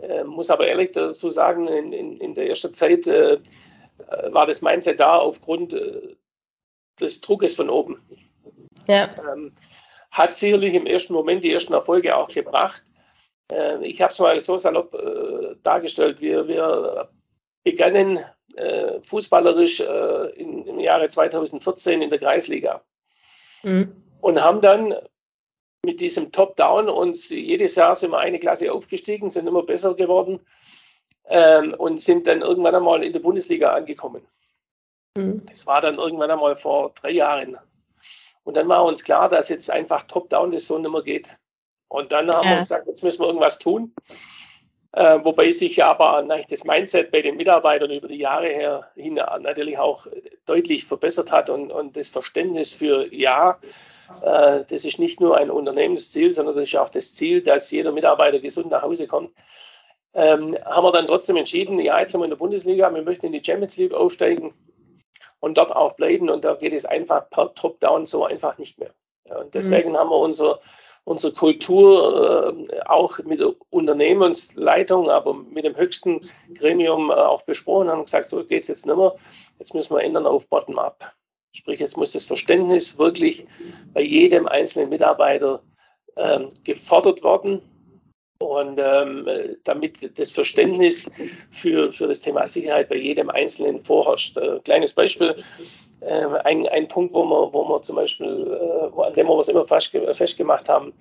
Äh, 0.00 0.24
muss 0.24 0.50
aber 0.50 0.66
ehrlich 0.66 0.92
dazu 0.92 1.30
sagen, 1.30 1.68
in, 1.68 1.92
in, 1.92 2.18
in 2.18 2.34
der 2.34 2.48
ersten 2.48 2.74
Zeit 2.74 3.06
äh, 3.06 3.38
war 4.30 4.46
das 4.46 4.62
Mindset 4.62 5.00
da 5.00 5.16
aufgrund 5.16 5.72
äh, 5.72 6.16
des 7.00 7.20
Druckes 7.20 7.56
von 7.56 7.70
oben. 7.70 8.02
Ja. 8.86 9.10
Ähm, 9.32 9.52
hat 10.10 10.34
sicherlich 10.34 10.74
im 10.74 10.86
ersten 10.86 11.14
Moment 11.14 11.44
die 11.44 11.52
ersten 11.52 11.72
Erfolge 11.72 12.14
auch 12.16 12.28
gebracht. 12.28 12.82
Äh, 13.50 13.84
ich 13.84 14.00
habe 14.00 14.12
es 14.12 14.18
mal 14.18 14.40
so 14.40 14.56
salopp 14.56 14.94
äh, 14.94 15.56
dargestellt. 15.62 16.20
Wir, 16.20 16.46
wir 16.48 17.08
begannen 17.64 18.24
äh, 18.56 19.00
fußballerisch 19.02 19.80
äh, 19.80 20.30
in, 20.36 20.66
im 20.66 20.80
Jahre 20.80 21.08
2014 21.08 22.02
in 22.02 22.10
der 22.10 22.18
Kreisliga. 22.18 22.82
Mhm. 23.64 24.02
und 24.20 24.42
haben 24.42 24.60
dann 24.60 24.94
mit 25.84 26.00
diesem 26.00 26.32
Top-Down 26.32 26.88
uns 26.88 27.28
jedes 27.28 27.74
Jahr 27.74 27.94
sind 27.94 28.12
wir 28.12 28.18
eine 28.18 28.38
Klasse 28.38 28.72
aufgestiegen, 28.72 29.30
sind 29.30 29.46
immer 29.46 29.62
besser 29.62 29.94
geworden 29.94 30.40
ähm, 31.26 31.74
und 31.74 32.00
sind 32.00 32.26
dann 32.26 32.40
irgendwann 32.40 32.74
einmal 32.74 33.02
in 33.02 33.12
der 33.12 33.20
Bundesliga 33.20 33.72
angekommen. 33.72 34.26
Mhm. 35.16 35.44
Das 35.46 35.66
war 35.66 35.80
dann 35.80 35.96
irgendwann 35.96 36.30
einmal 36.30 36.56
vor 36.56 36.92
drei 36.94 37.10
Jahren. 37.10 37.58
Und 38.44 38.56
dann 38.56 38.68
war 38.68 38.84
uns 38.84 39.04
klar, 39.04 39.28
dass 39.28 39.48
jetzt 39.48 39.70
einfach 39.70 40.04
Top-Down 40.04 40.50
das 40.50 40.66
so 40.66 40.78
nicht 40.78 40.90
mehr 40.90 41.02
geht. 41.02 41.36
Und 41.88 42.12
dann 42.12 42.30
haben 42.30 42.46
ja. 42.46 42.54
wir 42.54 42.60
gesagt, 42.60 42.86
jetzt 42.86 43.02
müssen 43.02 43.20
wir 43.20 43.26
irgendwas 43.26 43.58
tun. 43.58 43.94
Äh, 44.94 45.24
wobei 45.24 45.52
sich 45.52 45.82
aber 45.82 46.22
das 46.50 46.64
Mindset 46.64 47.10
bei 47.10 47.22
den 47.22 47.36
Mitarbeitern 47.36 47.90
über 47.90 48.08
die 48.08 48.18
Jahre 48.18 48.48
her 48.48 48.90
hin 48.94 49.14
natürlich 49.14 49.78
auch 49.78 50.06
deutlich 50.44 50.84
verbessert 50.84 51.32
hat 51.32 51.48
und, 51.48 51.72
und 51.72 51.96
das 51.96 52.10
Verständnis 52.10 52.74
für 52.74 53.12
ja, 53.14 53.58
äh, 54.20 54.64
das 54.68 54.84
ist 54.84 54.98
nicht 54.98 55.18
nur 55.18 55.38
ein 55.38 55.50
Unternehmensziel, 55.50 56.32
sondern 56.32 56.56
das 56.56 56.64
ist 56.64 56.76
auch 56.76 56.90
das 56.90 57.14
Ziel, 57.14 57.42
dass 57.42 57.70
jeder 57.70 57.90
Mitarbeiter 57.90 58.38
gesund 58.38 58.70
nach 58.70 58.82
Hause 58.82 59.06
kommt. 59.06 59.30
Ähm, 60.14 60.58
haben 60.66 60.84
wir 60.84 60.92
dann 60.92 61.06
trotzdem 61.06 61.36
entschieden, 61.36 61.78
ja, 61.78 61.98
jetzt 61.98 62.12
sind 62.12 62.20
wir 62.20 62.26
in 62.26 62.30
der 62.30 62.36
Bundesliga, 62.36 62.94
wir 62.94 63.02
möchten 63.02 63.26
in 63.26 63.32
die 63.32 63.42
Champions 63.42 63.78
League 63.78 63.94
aufsteigen 63.94 64.52
und 65.40 65.56
dort 65.56 65.74
auch 65.74 65.94
bleiben. 65.94 66.28
Und 66.28 66.44
da 66.44 66.54
geht 66.54 66.74
es 66.74 66.84
einfach 66.84 67.30
per 67.30 67.54
Top-Down 67.54 68.04
so 68.04 68.26
einfach 68.26 68.58
nicht 68.58 68.78
mehr. 68.78 68.90
Ja, 69.26 69.38
und 69.38 69.54
deswegen 69.54 69.92
mhm. 69.92 69.96
haben 69.96 70.10
wir 70.10 70.18
unser, 70.18 70.60
unsere 71.04 71.32
Kultur 71.32 72.68
äh, 72.70 72.80
auch 72.86 73.18
mit 73.24 73.40
der 73.40 73.54
Unternehmensleitung, 73.70 75.10
aber 75.10 75.34
mit 75.34 75.64
dem 75.64 75.76
höchsten 75.76 76.20
Gremium 76.54 77.10
äh, 77.10 77.14
auch 77.14 77.42
besprochen, 77.42 77.88
haben 77.88 78.04
gesagt, 78.04 78.28
so 78.28 78.44
geht 78.44 78.62
es 78.62 78.68
jetzt 78.68 78.86
nicht 78.86 78.96
mehr. 78.96 79.14
Jetzt 79.58 79.74
müssen 79.74 79.94
wir 79.94 80.02
ändern 80.02 80.26
auf 80.26 80.48
Bottom-up. 80.48 81.12
Sprich, 81.52 81.80
jetzt 81.80 81.96
muss 81.96 82.12
das 82.12 82.24
Verständnis 82.24 82.98
wirklich 82.98 83.46
bei 83.92 84.02
jedem 84.02 84.46
einzelnen 84.46 84.88
Mitarbeiter 84.88 85.62
ähm, 86.16 86.50
gefordert 86.64 87.22
werden 87.22 87.60
und 88.42 88.78
ähm, 88.78 89.56
damit 89.64 90.18
das 90.18 90.30
Verständnis 90.30 91.10
für, 91.50 91.92
für 91.92 92.08
das 92.08 92.20
Thema 92.20 92.46
Sicherheit 92.46 92.88
bei 92.88 92.96
jedem 92.96 93.30
Einzelnen 93.30 93.78
vorherrscht. 93.78 94.36
Äh, 94.36 94.60
kleines 94.64 94.92
Beispiel, 94.92 95.42
äh, 96.00 96.26
ein, 96.44 96.66
ein 96.68 96.88
Punkt, 96.88 97.14
wo 97.14 97.24
wir, 97.24 97.52
wo 97.52 97.68
wir 97.68 97.82
zum 97.82 97.96
Beispiel, 97.96 98.26
äh, 98.26 99.02
an 99.02 99.14
dem 99.14 99.28
wir 99.28 99.38
es 99.38 99.48
immer 99.48 99.66
festgemacht 99.66 100.68
haben, 100.68 100.92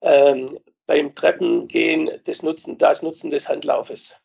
ähm, 0.00 0.58
beim 0.86 1.14
Treppengehen 1.14 2.10
das 2.24 2.42
Nutzen, 2.42 2.78
das 2.78 3.02
Nutzen 3.02 3.30
des 3.30 3.48
Handlaufes. 3.48 4.16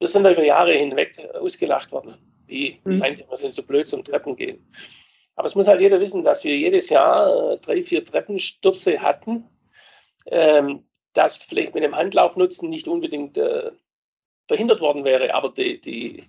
Wir 0.00 0.08
sind 0.08 0.26
über 0.26 0.44
Jahre 0.44 0.72
hinweg 0.72 1.16
ausgelacht 1.34 1.92
worden. 1.92 2.16
Wie, 2.46 2.80
mhm. 2.84 3.02
wir 3.02 3.38
sind 3.38 3.54
so 3.54 3.62
blöd 3.62 3.86
zum 3.86 4.02
Treppengehen. 4.02 4.66
Aber 5.36 5.46
es 5.46 5.54
muss 5.54 5.68
halt 5.68 5.80
jeder 5.80 6.00
wissen, 6.00 6.24
dass 6.24 6.44
wir 6.44 6.56
jedes 6.56 6.88
Jahr 6.90 7.52
äh, 7.52 7.58
drei, 7.58 7.82
vier 7.82 8.04
Treppenstürze 8.04 9.00
hatten 9.00 9.48
ähm, 10.26 10.84
das 11.12 11.38
vielleicht 11.38 11.74
mit 11.74 11.84
dem 11.84 11.96
Handlaufnutzen 11.96 12.70
nicht 12.70 12.88
unbedingt 12.88 13.36
äh, 13.36 13.70
verhindert 14.48 14.80
worden 14.80 15.04
wäre, 15.04 15.34
aber 15.34 15.50
die, 15.50 15.80
die, 15.80 16.24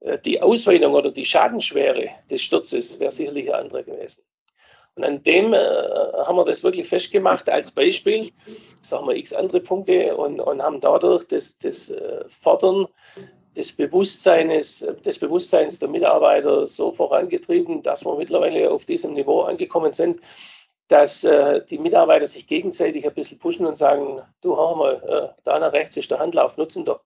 äh, 0.00 0.18
die 0.18 0.40
Ausweitung 0.40 0.92
oder 0.92 1.10
die 1.10 1.24
Schadenschwere 1.24 2.10
des 2.30 2.42
Sturzes 2.42 2.98
wäre 2.98 3.10
sicherlich 3.10 3.52
eine 3.52 3.64
andere 3.64 3.84
gewesen. 3.84 4.22
Und 4.94 5.04
an 5.04 5.22
dem 5.22 5.52
äh, 5.52 5.58
haben 5.58 6.36
wir 6.36 6.44
das 6.46 6.64
wirklich 6.64 6.88
festgemacht 6.88 7.50
als 7.50 7.70
Beispiel, 7.70 8.30
sagen 8.80 9.06
wir 9.06 9.16
x 9.16 9.34
andere 9.34 9.60
Punkte 9.60 10.16
und, 10.16 10.40
und 10.40 10.62
haben 10.62 10.80
dadurch 10.80 11.24
das, 11.28 11.58
das 11.58 11.90
äh, 11.90 12.24
Fordern 12.28 12.86
des 13.56 13.72
Bewusstseins, 13.72 14.86
des 15.04 15.18
Bewusstseins 15.18 15.78
der 15.78 15.88
Mitarbeiter 15.88 16.66
so 16.66 16.92
vorangetrieben, 16.92 17.82
dass 17.82 18.04
wir 18.04 18.16
mittlerweile 18.16 18.70
auf 18.70 18.84
diesem 18.84 19.14
Niveau 19.14 19.42
angekommen 19.42 19.92
sind, 19.92 20.20
dass 20.88 21.24
äh, 21.24 21.64
die 21.66 21.78
Mitarbeiter 21.78 22.26
sich 22.26 22.46
gegenseitig 22.46 23.06
ein 23.06 23.14
bisschen 23.14 23.38
pushen 23.38 23.66
und 23.66 23.76
sagen, 23.76 24.22
du 24.40 24.56
hör 24.56 24.76
mal, 24.76 25.34
äh, 25.36 25.40
da 25.44 25.58
nach 25.58 25.72
rechts 25.72 25.96
ist 25.96 26.10
der 26.10 26.18
Handlauf, 26.18 26.56
nutzen 26.56 26.84
doch. 26.84 27.00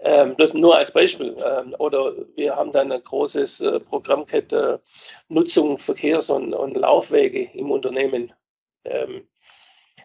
Ähm, 0.00 0.36
das 0.38 0.54
nur 0.54 0.76
als 0.76 0.92
Beispiel. 0.92 1.36
Ähm, 1.44 1.74
oder 1.78 2.14
wir 2.36 2.56
haben 2.56 2.72
dann 2.72 2.92
ein 2.92 3.02
großes 3.02 3.60
äh, 3.60 3.80
Programmkette 3.80 4.80
Nutzung 5.28 5.78
Verkehrs- 5.78 6.30
und, 6.30 6.54
und, 6.54 6.76
Laufwege 6.76 7.50
im 7.54 7.70
Unternehmen. 7.70 8.32
Ähm, 8.84 9.28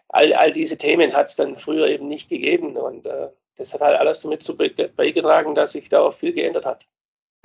all, 0.09 0.33
all 0.33 0.51
diese 0.51 0.77
Themen 0.77 1.13
hat 1.13 1.27
es 1.27 1.35
dann 1.35 1.55
früher 1.55 1.87
eben 1.87 2.07
nicht 2.07 2.29
gegeben 2.29 2.77
und 2.77 3.05
äh, 3.05 3.29
das 3.57 3.73
hat 3.73 3.81
halt 3.81 3.99
alles 3.99 4.21
damit 4.21 4.41
zu 4.43 4.57
beigetragen, 4.57 5.55
dass 5.55 5.73
sich 5.73 5.89
da 5.89 6.01
auch 6.01 6.13
viel 6.13 6.33
geändert 6.33 6.65
hat. 6.65 6.87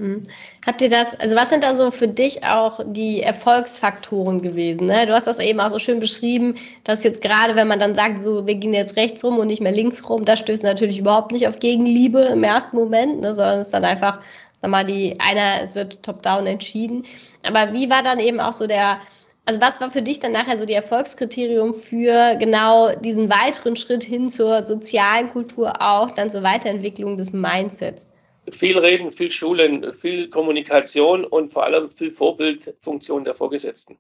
Mhm. 0.01 0.23
Habt 0.65 0.81
ihr 0.81 0.91
das, 0.91 1.19
also 1.19 1.35
was 1.35 1.49
sind 1.49 1.65
da 1.65 1.75
so 1.75 1.91
für 1.91 2.07
dich 2.07 2.45
auch 2.45 2.79
die 2.87 3.21
Erfolgsfaktoren 3.21 4.41
gewesen? 4.43 4.87
Ne? 4.87 5.07
Du 5.07 5.13
hast 5.13 5.27
das 5.27 5.41
eben 5.41 5.59
auch 5.59 5.71
so 5.71 5.81
schön 5.81 5.99
beschrieben, 5.99 6.55
dass 6.85 7.03
jetzt 7.03 7.21
gerade, 7.21 7.57
wenn 7.57 7.67
man 7.67 7.81
dann 7.81 7.97
sagt, 7.97 8.21
so, 8.21 8.47
wir 8.47 8.55
gehen 8.55 8.73
jetzt 8.73 8.95
rechts 8.97 9.25
rum 9.25 9.39
und 9.39 9.49
nicht 9.49 9.61
mehr 9.61 9.73
links 9.73 10.09
rum, 10.09 10.25
das 10.25 10.39
stößt 10.39 10.63
natürlich 10.63 11.01
überhaupt 11.01 11.33
nicht 11.33 11.49
auf 11.49 11.59
Gegenliebe 11.59 12.21
im 12.21 12.45
ersten 12.45 12.77
Moment, 12.77 13.23
ne, 13.23 13.33
sondern 13.33 13.59
es 13.59 13.67
ist 13.67 13.75
dann 13.75 13.85
einfach, 13.85 14.21
sag 14.63 14.71
mal, 14.71 14.87
die, 14.87 15.19
einer, 15.19 15.63
es 15.65 15.75
wird 15.75 16.01
top-down 16.05 16.47
entschieden. 16.47 17.05
Aber 17.43 17.73
wie 17.73 17.91
war 17.91 18.05
dann 18.05 18.21
eben 18.21 18.39
auch 18.39 18.53
so 18.53 18.69
der, 18.69 19.01
also 19.47 19.61
was 19.61 19.81
war 19.81 19.91
für 19.91 20.03
dich 20.03 20.21
dann 20.21 20.31
nachher 20.31 20.59
so 20.59 20.65
die 20.65 20.75
Erfolgskriterium 20.75 21.75
für 21.75 22.37
genau 22.37 22.95
diesen 22.95 23.29
weiteren 23.31 23.75
Schritt 23.75 24.05
hin 24.05 24.29
zur 24.29 24.63
sozialen 24.63 25.29
Kultur 25.31 25.83
auch, 25.83 26.13
dann 26.13 26.31
zur 26.31 26.45
Weiterentwicklung 26.45 27.17
des 27.17 27.33
Mindsets? 27.33 28.13
Viel 28.53 28.79
Reden, 28.79 29.13
viel 29.13 29.31
Schulen, 29.31 29.93
viel 29.93 30.31
Kommunikation 30.31 31.25
und 31.25 31.53
vor 31.53 31.65
allem 31.65 31.91
viel 31.91 32.13
Vorbildfunktion 32.13 33.25
der 33.25 33.35
Vorgesetzten. 33.35 33.99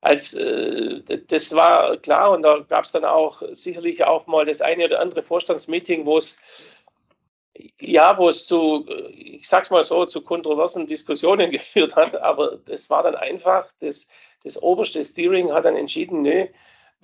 Als, 0.00 0.34
äh, 0.34 1.00
das 1.28 1.54
war 1.54 1.96
klar 1.96 2.32
und 2.32 2.42
da 2.42 2.58
gab 2.60 2.84
es 2.84 2.92
dann 2.92 3.04
auch 3.04 3.42
sicherlich 3.52 4.04
auch 4.04 4.26
mal 4.26 4.44
das 4.44 4.60
eine 4.60 4.84
oder 4.84 5.00
andere 5.00 5.22
Vorstandsmeeting, 5.22 6.04
wo 6.04 6.18
es 6.18 6.38
ja, 7.80 8.18
wo 8.18 8.28
es 8.28 8.46
zu, 8.46 8.86
ich 9.12 9.48
sag's 9.48 9.70
mal 9.70 9.84
so, 9.84 10.06
zu 10.06 10.22
kontroversen 10.22 10.86
Diskussionen 10.86 11.50
geführt 11.52 11.94
hat, 11.96 12.16
aber 12.16 12.58
es 12.66 12.90
war 12.90 13.02
dann 13.02 13.14
einfach, 13.14 13.70
das, 13.80 14.08
das 14.42 14.60
oberste 14.60 15.04
Steering 15.04 15.52
hat 15.52 15.64
dann 15.64 15.76
entschieden, 15.76 16.22
nee, 16.22 16.50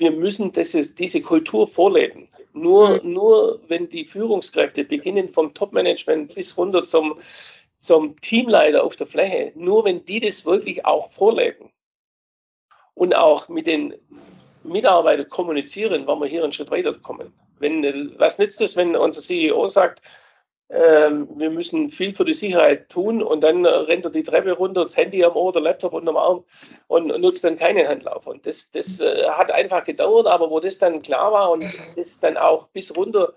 wir 0.01 0.11
müssen 0.11 0.51
das, 0.53 0.73
diese 0.73 1.21
Kultur 1.21 1.67
vorleben. 1.67 2.27
Nur, 2.53 3.03
mhm. 3.03 3.13
nur 3.13 3.61
wenn 3.69 3.89
die 3.89 4.05
Führungskräfte 4.05 4.85
beginnen 4.85 5.29
vom 5.29 5.55
Topmanagement 5.55 6.35
bis 6.35 6.57
runter 6.57 6.83
zum, 6.83 7.21
zum 7.81 8.19
Teamleiter 8.21 8.83
auf 8.83 8.97
der 8.97 9.07
Fläche, 9.07 9.53
nur 9.55 9.85
wenn 9.85 10.05
die 10.07 10.19
das 10.19 10.45
wirklich 10.45 10.85
auch 10.85 11.13
vorleben 11.13 11.71
und 12.95 13.15
auch 13.15 13.49
mit 13.49 13.67
den 13.67 13.95
Mitarbeitern 14.65 15.29
kommunizieren, 15.29 16.07
wollen 16.07 16.21
wir 16.21 16.29
hier 16.29 16.43
einen 16.43 16.53
Schritt 16.53 16.71
weiterkommen. 16.71 17.33
Wenn, 17.59 18.19
was 18.19 18.39
nützt 18.39 18.61
es, 18.63 18.77
wenn 18.77 18.97
unser 18.97 19.21
CEO 19.21 19.69
sagt, 19.69 20.01
wir 20.73 21.51
müssen 21.51 21.91
viel 21.91 22.15
für 22.15 22.25
die 22.25 22.33
Sicherheit 22.33 22.89
tun 22.91 23.25
und 23.25 23.41
dann 23.41 23.67
rennt 23.67 24.05
er 24.05 24.13
die 24.13 24.23
Treppe 24.23 24.53
runter, 24.53 24.85
das 24.85 24.97
Handy 24.97 25.25
am 25.25 25.35
Ohr, 25.35 25.53
der 25.53 25.63
Laptop 25.63 25.93
unterm 25.93 26.17
Arm 26.17 26.45
und 26.87 27.09
nutzt 27.09 27.43
dann 27.43 27.57
keinen 27.57 27.89
Handlauf. 27.89 28.25
Und 28.29 28.47
das, 28.47 28.71
das 28.71 29.01
äh, 29.01 29.29
hat 29.29 29.51
einfach 29.51 29.85
gedauert, 29.85 30.29
aber 30.29 30.49
wo 30.49 30.61
das 30.61 30.79
dann 30.79 31.03
klar 31.03 31.33
war 31.33 31.51
und 31.51 31.65
das 31.97 32.21
dann 32.21 32.37
auch 32.37 32.69
bis 32.69 32.97
runter 32.97 33.35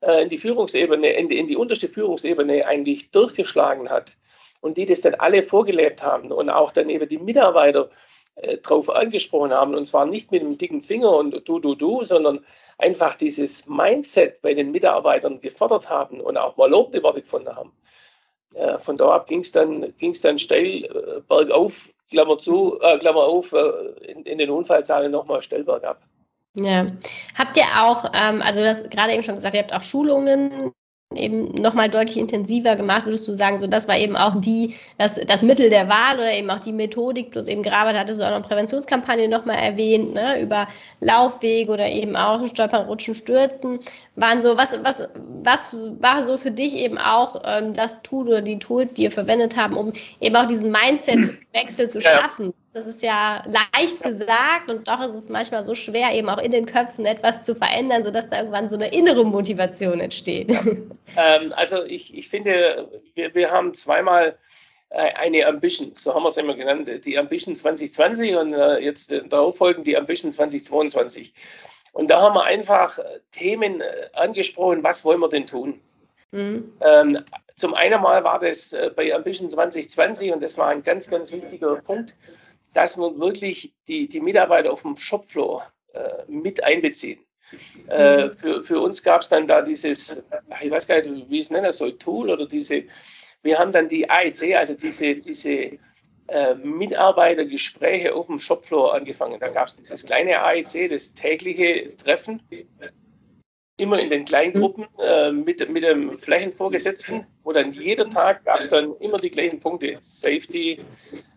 äh, 0.00 0.22
in 0.22 0.28
die 0.28 0.38
Führungsebene, 0.38 1.12
in 1.12 1.28
die, 1.28 1.38
in 1.38 1.46
die 1.46 1.56
unterste 1.56 1.88
Führungsebene 1.88 2.66
eigentlich 2.66 3.12
durchgeschlagen 3.12 3.88
hat 3.88 4.16
und 4.60 4.76
die 4.76 4.86
das 4.86 5.02
dann 5.02 5.14
alle 5.14 5.44
vorgelebt 5.44 6.02
haben 6.02 6.32
und 6.32 6.50
auch 6.50 6.72
dann 6.72 6.90
eben 6.90 7.08
die 7.08 7.18
Mitarbeiter 7.18 7.90
äh, 8.34 8.56
drauf 8.56 8.90
angesprochen 8.90 9.52
haben 9.52 9.76
und 9.76 9.86
zwar 9.86 10.06
nicht 10.06 10.32
mit 10.32 10.42
dem 10.42 10.58
dicken 10.58 10.82
Finger 10.82 11.12
und 11.12 11.46
du, 11.46 11.60
du, 11.60 11.76
du, 11.76 12.02
sondern 12.02 12.44
einfach 12.82 13.14
dieses 13.14 13.66
Mindset 13.66 14.42
bei 14.42 14.54
den 14.54 14.72
Mitarbeitern 14.72 15.40
gefordert 15.40 15.88
haben 15.88 16.20
und 16.20 16.36
auch 16.36 16.56
mal 16.56 16.68
lobende 16.68 17.02
Worte 17.02 17.22
gefunden 17.22 17.54
haben. 17.54 17.72
Äh, 18.54 18.78
von 18.78 18.98
da 18.98 19.12
ab 19.12 19.28
ging 19.28 19.40
es 19.40 19.52
dann, 19.52 19.94
ging's 19.98 20.20
dann 20.20 20.38
steil 20.38 20.84
äh, 20.84 21.20
bergauf, 21.26 21.88
Klammer 22.10 22.38
zu, 22.38 22.78
äh, 22.80 22.98
Klammer 22.98 23.22
auf, 23.22 23.52
äh, 23.52 23.58
in, 24.10 24.24
in, 24.24 24.38
den 24.38 24.50
Unfallzahlen 24.50 25.10
nochmal 25.10 25.40
steil 25.40 25.64
bergab. 25.64 26.02
Ja. 26.54 26.86
Habt 27.38 27.56
ihr 27.56 27.64
auch, 27.80 28.04
ähm, 28.14 28.42
also 28.42 28.60
das 28.60 28.90
gerade 28.90 29.14
eben 29.14 29.22
schon 29.22 29.36
gesagt, 29.36 29.54
ihr 29.54 29.62
habt 29.62 29.72
auch 29.72 29.82
Schulungen 29.82 30.72
eben 31.16 31.52
nochmal 31.54 31.88
deutlich 31.88 32.16
intensiver 32.16 32.76
gemacht, 32.76 33.04
würdest 33.04 33.26
du 33.28 33.32
sagen, 33.32 33.58
so 33.58 33.66
das 33.66 33.88
war 33.88 33.96
eben 33.96 34.16
auch 34.16 34.40
die, 34.40 34.74
das, 34.98 35.20
das 35.26 35.42
Mittel 35.42 35.70
der 35.70 35.88
Wahl 35.88 36.16
oder 36.16 36.32
eben 36.32 36.50
auch 36.50 36.60
die 36.60 36.72
Methodik, 36.72 37.30
plus 37.30 37.48
eben 37.48 37.62
gerade 37.62 37.98
hattest 37.98 38.20
du 38.20 38.24
auch 38.24 38.38
noch 38.38 38.46
Präventionskampagne 38.46 39.28
nochmal 39.28 39.58
erwähnt, 39.58 40.14
ne, 40.14 40.40
über 40.40 40.68
Laufwege 41.00 41.70
oder 41.70 41.88
eben 41.88 42.16
auch 42.16 42.46
Stolpern, 42.46 42.86
Rutschen, 42.86 43.14
Stürzen, 43.14 43.80
waren 44.16 44.40
so, 44.40 44.56
was, 44.56 44.78
was, 44.84 45.08
was 45.42 45.90
war 46.00 46.22
so 46.22 46.36
für 46.36 46.50
dich 46.50 46.74
eben 46.76 46.98
auch 46.98 47.42
ähm, 47.44 47.74
das 47.74 48.02
Tool 48.02 48.28
oder 48.28 48.42
die 48.42 48.58
Tools, 48.58 48.94
die 48.94 49.04
ihr 49.04 49.10
verwendet 49.10 49.56
haben, 49.56 49.76
um 49.76 49.92
eben 50.20 50.36
auch 50.36 50.46
diesen 50.46 50.70
Mindset-Wechsel 50.70 51.88
zu 51.88 52.00
schaffen? 52.00 52.52
Das 52.74 52.86
ist 52.86 53.02
ja 53.02 53.42
leicht 53.46 54.02
gesagt 54.02 54.70
und 54.70 54.88
doch 54.88 55.04
ist 55.04 55.14
es 55.14 55.28
manchmal 55.28 55.62
so 55.62 55.74
schwer, 55.74 56.14
eben 56.14 56.30
auch 56.30 56.38
in 56.38 56.52
den 56.52 56.64
Köpfen 56.64 57.04
etwas 57.04 57.42
zu 57.42 57.54
verändern, 57.54 58.02
sodass 58.02 58.28
da 58.28 58.38
irgendwann 58.38 58.70
so 58.70 58.76
eine 58.76 58.90
innere 58.92 59.24
Motivation 59.24 60.00
entsteht. 60.00 60.50
Ja. 60.50 60.60
Ähm, 61.14 61.52
also 61.54 61.84
ich, 61.84 62.16
ich 62.16 62.30
finde, 62.30 62.88
wir, 63.14 63.34
wir 63.34 63.50
haben 63.50 63.74
zweimal 63.74 64.38
äh, 64.88 65.12
eine 65.12 65.46
Ambition, 65.46 65.92
so 65.94 66.14
haben 66.14 66.22
wir 66.22 66.30
es 66.30 66.38
immer 66.38 66.54
genannt, 66.54 66.88
die 67.04 67.18
Ambition 67.18 67.54
2020 67.54 68.34
und 68.36 68.54
äh, 68.54 68.78
jetzt 68.78 69.12
darauf 69.28 69.58
folgen 69.58 69.84
die 69.84 69.94
Ambition 69.94 70.32
2022. 70.32 71.34
Und 71.92 72.08
da 72.08 72.22
haben 72.22 72.34
wir 72.34 72.44
einfach 72.44 72.98
Themen 73.32 73.82
angesprochen, 74.14 74.82
was 74.82 75.04
wollen 75.04 75.20
wir 75.20 75.28
denn 75.28 75.46
tun? 75.46 75.78
Mhm. 76.30 76.72
Ähm, 76.80 77.18
zum 77.56 77.74
einen 77.74 78.00
mal 78.00 78.24
war 78.24 78.40
das 78.40 78.74
bei 78.96 79.14
Ambition 79.14 79.50
2020 79.50 80.32
und 80.32 80.42
das 80.42 80.56
war 80.56 80.68
ein 80.68 80.82
ganz, 80.82 81.10
ganz 81.10 81.30
wichtiger 81.30 81.76
Punkt, 81.76 82.14
dass 82.74 82.96
man 82.96 83.18
wirklich 83.20 83.74
die, 83.88 84.08
die 84.08 84.20
Mitarbeiter 84.20 84.72
auf 84.72 84.82
dem 84.82 84.96
Shopfloor 84.96 85.70
äh, 85.92 86.24
mit 86.28 86.62
einbeziehen. 86.64 87.20
Äh, 87.88 88.30
für, 88.30 88.62
für 88.62 88.80
uns 88.80 89.02
gab 89.02 89.22
es 89.22 89.28
dann 89.28 89.46
da 89.46 89.60
dieses, 89.62 90.22
ich 90.62 90.70
weiß 90.70 90.86
gar 90.86 91.02
nicht, 91.02 91.28
wie 91.28 91.38
es 91.38 91.50
nennen 91.50 91.72
soll, 91.72 91.98
Tool 91.98 92.30
oder 92.30 92.46
diese, 92.46 92.84
wir 93.42 93.58
haben 93.58 93.72
dann 93.72 93.88
die 93.88 94.08
AEC, 94.08 94.56
also 94.56 94.74
diese, 94.74 95.16
diese 95.16 95.78
äh, 96.28 96.54
Mitarbeitergespräche 96.54 98.14
auf 98.14 98.26
dem 98.26 98.38
Shopfloor 98.38 98.94
angefangen. 98.94 99.38
Da 99.38 99.48
gab 99.48 99.68
es 99.68 99.76
dieses 99.76 100.06
kleine 100.06 100.42
AEC, 100.42 100.88
das 100.88 101.14
tägliche 101.14 101.94
Treffen, 101.98 102.42
immer 103.82 103.98
in 103.98 104.10
den 104.10 104.24
kleinen 104.24 104.54
Gruppen 104.54 104.86
äh, 104.98 105.32
mit, 105.32 105.68
mit 105.68 105.82
dem 105.82 106.16
Flächenvorgesetzten, 106.18 107.26
wo 107.42 107.52
dann 107.52 107.72
jeder 107.72 108.08
Tag 108.08 108.44
gab 108.44 108.60
es 108.60 108.70
dann 108.70 108.94
immer 109.00 109.18
die 109.18 109.30
gleichen 109.30 109.58
Punkte. 109.58 109.98
Safety, 110.02 110.80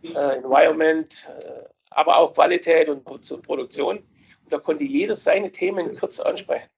äh, 0.04 0.38
Environment, 0.38 1.28
äh, 1.40 1.64
aber 1.90 2.18
auch 2.18 2.34
Qualität 2.34 2.88
und 2.88 3.04
Produktion. 3.04 3.98
Und 3.98 4.54
da 4.54 4.60
konnte 4.60 4.84
jeder 4.84 5.16
seine 5.16 5.52
Themen 5.52 5.98
kurz 5.98 6.20
ansprechen. 6.20 6.70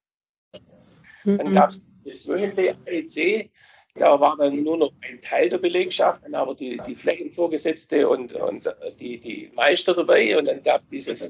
Dann 1.25 1.49
mhm. 1.49 1.55
gab 1.55 1.71
es 1.71 1.81
das 2.05 2.27
wöchentliche 2.27 2.77
AEC, 2.87 3.51
da 3.97 4.19
war 4.19 4.37
dann 4.37 4.63
nur 4.63 4.77
noch 4.77 4.91
ein 5.01 5.21
Teil 5.21 5.49
der 5.49 5.57
Belegschaft, 5.57 6.23
dann 6.23 6.35
aber 6.35 6.55
die, 6.55 6.77
die 6.87 6.95
Flächenvorgesetzte 6.95 8.07
und, 8.07 8.33
und 8.33 8.73
die, 8.99 9.19
die 9.19 9.51
Meister 9.55 9.93
dabei. 9.93 10.37
Und 10.37 10.45
dann 10.47 10.63
gab 10.63 10.81
es 10.81 11.05
dieses, 11.05 11.29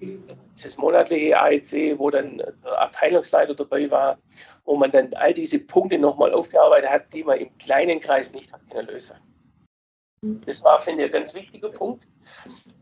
dieses 0.00 0.78
monatliche 0.78 1.38
AEC, 1.38 1.98
wo 1.98 2.10
dann 2.10 2.38
der 2.38 2.80
Abteilungsleiter 2.80 3.54
dabei 3.54 3.90
war, 3.90 4.18
wo 4.64 4.76
man 4.76 4.90
dann 4.90 5.12
all 5.14 5.34
diese 5.34 5.58
Punkte 5.58 5.98
nochmal 5.98 6.32
aufgearbeitet 6.32 6.90
hat, 6.90 7.12
die 7.12 7.24
man 7.24 7.38
im 7.38 7.56
kleinen 7.58 8.00
Kreis 8.00 8.32
nicht 8.32 8.52
hat 8.52 8.60
können 8.70 8.88
lösen. 8.88 9.16
Das 10.20 10.64
war, 10.64 10.80
finde 10.82 11.04
ich, 11.04 11.10
ein 11.10 11.20
ganz 11.20 11.34
wichtiger 11.34 11.68
Punkt. 11.68 12.08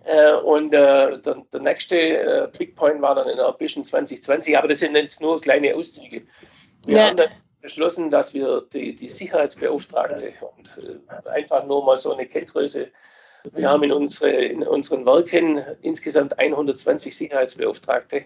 Äh, 0.04 0.32
und 0.34 0.72
äh, 0.72 1.20
der, 1.20 1.42
der, 1.52 1.60
nächste 1.60 1.96
äh, 1.96 2.48
Big 2.56 2.74
Point 2.76 3.02
war 3.02 3.14
dann 3.14 3.28
in 3.28 3.36
der 3.36 3.46
Ambition 3.46 3.84
2020, 3.84 4.56
aber 4.56 4.68
das 4.68 4.80
sind 4.80 4.96
jetzt 4.96 5.20
nur 5.20 5.40
kleine 5.40 5.74
Auszüge. 5.74 6.22
Wir 6.86 6.96
ja. 6.96 7.08
haben 7.08 7.16
dann 7.16 7.30
beschlossen, 7.66 8.10
dass 8.10 8.32
wir 8.32 8.62
die, 8.72 8.94
die 8.94 9.08
Sicherheitsbeauftragte 9.08 10.32
und 10.56 10.78
äh, 10.84 11.28
einfach 11.28 11.66
nur 11.66 11.84
mal 11.84 11.96
so 11.96 12.14
eine 12.14 12.26
Kenngröße, 12.26 12.88
wir 13.54 13.68
haben 13.68 13.82
in, 13.82 13.92
unsere, 13.92 14.30
in 14.30 14.62
unseren 14.62 15.04
Werken 15.04 15.64
insgesamt 15.82 16.38
120 16.38 17.16
Sicherheitsbeauftragte, 17.16 18.24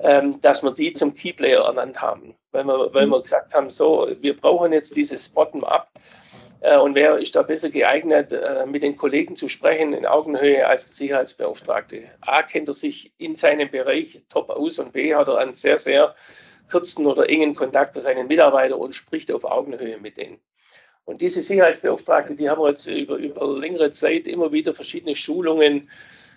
ähm, 0.00 0.40
dass 0.40 0.62
wir 0.62 0.72
die 0.72 0.92
zum 0.92 1.14
Keyplayer 1.14 1.64
ernannt 1.64 2.00
haben, 2.00 2.34
weil 2.52 2.64
wir, 2.64 2.92
weil 2.92 3.06
wir 3.06 3.22
gesagt 3.22 3.54
haben, 3.54 3.70
so, 3.70 4.08
wir 4.20 4.36
brauchen 4.36 4.72
jetzt 4.72 4.96
dieses 4.96 5.28
Bottom-up. 5.28 5.88
Äh, 6.60 6.78
und 6.78 6.96
wer 6.96 7.18
ist 7.18 7.36
da 7.36 7.42
besser 7.42 7.70
geeignet, 7.70 8.32
äh, 8.32 8.66
mit 8.66 8.82
den 8.82 8.96
Kollegen 8.96 9.36
zu 9.36 9.48
sprechen 9.48 9.92
in 9.92 10.04
Augenhöhe 10.04 10.66
als 10.66 10.86
der 10.86 10.94
Sicherheitsbeauftragte? 10.94 12.10
A, 12.22 12.42
kennt 12.42 12.68
er 12.68 12.74
sich 12.74 13.12
in 13.18 13.36
seinem 13.36 13.70
Bereich 13.70 14.24
top 14.28 14.50
aus 14.50 14.80
und 14.80 14.92
B, 14.92 15.14
hat 15.14 15.28
er 15.28 15.38
einen 15.38 15.54
sehr, 15.54 15.78
sehr 15.78 16.14
kurzen 16.70 17.06
oder 17.06 17.28
engen 17.28 17.54
Kontakt 17.54 17.94
zu 17.94 18.00
seinen 18.00 18.28
Mitarbeitern 18.28 18.78
und 18.78 18.94
spricht 18.94 19.32
auf 19.32 19.44
Augenhöhe 19.44 19.98
mit 19.98 20.16
denen. 20.16 20.38
Und 21.04 21.22
diese 21.22 21.42
Sicherheitsbeauftragte, 21.42 22.36
die 22.36 22.50
haben 22.50 22.60
wir 22.60 22.68
jetzt 22.68 22.86
über, 22.86 23.16
über 23.16 23.58
längere 23.58 23.90
Zeit 23.90 24.26
immer 24.26 24.52
wieder 24.52 24.74
verschiedene 24.74 25.14
Schulungen, 25.14 25.88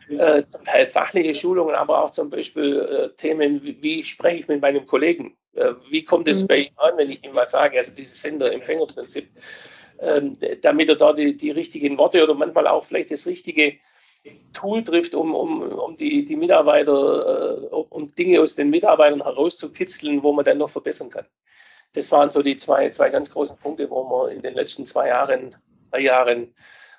äh, 0.10 0.44
zum 0.46 0.66
Teil 0.66 0.88
fachliche 0.88 1.36
Schulungen, 1.36 1.76
aber 1.76 2.04
auch 2.04 2.12
zum 2.12 2.30
Beispiel 2.30 2.80
äh, 2.80 3.16
Themen, 3.18 3.62
wie, 3.64 3.82
wie, 3.82 4.04
spreche 4.04 4.38
ich 4.38 4.48
mit 4.48 4.62
meinem 4.62 4.86
Kollegen? 4.88 5.36
Äh, 5.54 5.74
wie 5.90 6.04
kommt 6.04 6.28
es 6.28 6.42
mhm. 6.44 6.48
bei 6.48 6.58
ihm 6.58 6.74
an, 6.78 6.94
wenn 6.98 7.10
ich 7.10 7.24
ihm 7.24 7.34
was 7.34 7.52
sage? 7.52 7.78
Also 7.78 7.94
dieses 7.94 8.22
Sender-Empfänger-Prinzip 8.22 9.28
ähm, 10.02 10.38
damit 10.62 10.90
er 10.90 10.96
da 10.96 11.14
die, 11.14 11.38
die 11.38 11.52
richtigen 11.52 11.98
Worte 11.98 12.24
oder 12.24 12.34
manchmal 12.34 12.68
auch 12.68 12.86
vielleicht 12.86 13.12
das 13.12 13.28
richtige 13.28 13.78
Tool 14.54 14.84
trifft, 14.84 15.16
um, 15.16 15.34
um, 15.34 15.62
um 15.62 15.96
die, 15.98 16.26
die 16.26 16.36
Mitarbeiter, 16.36 17.64
äh, 17.72 17.76
um 17.76 18.14
Dinge 18.16 18.42
aus 18.42 18.56
den 18.56 18.70
Mitarbeitern 18.70 19.24
herauszukitzeln, 19.24 20.22
wo 20.22 20.32
man 20.34 20.46
dann 20.46 20.60
noch 20.60 20.70
verbessern 20.70 21.10
kann. 21.10 21.26
Das 21.94 22.12
waren 22.12 22.30
so 22.30 22.42
die 22.42 22.56
zwei, 22.56 22.90
zwei 22.90 23.10
ganz 23.10 23.32
großen 23.32 23.58
Punkte, 23.58 23.90
wo 23.90 24.04
wir 24.04 24.32
in 24.32 24.42
den 24.42 24.54
letzten 24.54 24.86
zwei 24.86 25.08
Jahren, 25.08 25.56
drei 25.92 26.02
Jahren 26.02 26.54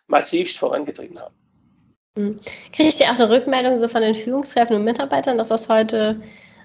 massivst 0.07 0.59
vorangetrieben 0.59 1.19
haben. 1.19 1.35
Hm. 2.19 2.41
Kriegst 2.73 3.01
du 3.01 3.05
auch 3.05 3.19
eine 3.19 3.31
Rückmeldung 3.31 3.77
so 3.79 3.89
von 3.89 4.03
den 4.03 4.15
Führungskräften 4.15 4.77
und 4.77 4.85
Mitarbeitern, 4.85 5.39
dass 5.39 5.49
das 5.49 5.69
heute 5.69 6.21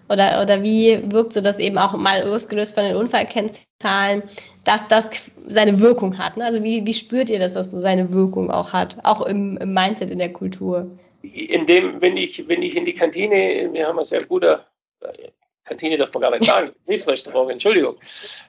oder, 0.10 0.42
oder 0.42 0.64
wie 0.64 1.00
wirkt 1.12 1.34
so 1.34 1.42
das 1.42 1.60
eben 1.60 1.78
auch 1.78 1.94
mal 1.94 2.26
losgelöst 2.26 2.76
von 2.76 2.84
den 2.84 2.96
Unfallkennzahlen, 2.96 4.24
dass 4.64 4.88
das 4.88 5.10
seine 5.48 5.80
Wirkung 5.80 6.18
hat? 6.18 6.38
Ne? 6.38 6.46
Also 6.46 6.64
wie, 6.64 6.86
wie 6.86 6.94
spürt 6.94 7.30
ihr, 7.30 7.40
dass 7.40 7.54
das 7.54 7.72
so 7.72 7.80
seine 7.80 8.14
Wirkung 8.14 8.50
auch 8.52 8.74
hat, 8.74 8.98
auch 9.04 9.26
im, 9.26 9.58
im 9.58 9.74
Mindset, 9.74 10.10
in 10.10 10.20
der 10.20 10.34
Kultur? 10.34 10.90
In 11.22 11.66
dem, 11.66 12.02
wenn 12.02 12.16
ich, 12.16 12.48
wenn 12.48 12.62
ich 12.62 12.76
in 12.76 12.86
die 12.86 12.94
Kantine, 12.94 13.70
wir 13.72 13.88
haben 13.88 14.00
ein 14.00 14.06
sehr 14.06 14.24
guter, 14.24 14.66
äh, 15.02 15.30
Kantine 15.66 15.98
darf 15.98 16.14
man 16.14 16.22
gar 16.22 16.32
nicht 16.32 16.46
sagen, 16.46 16.72
Betriebsrestaurant, 16.86 17.52
Entschuldigung, 17.52 17.98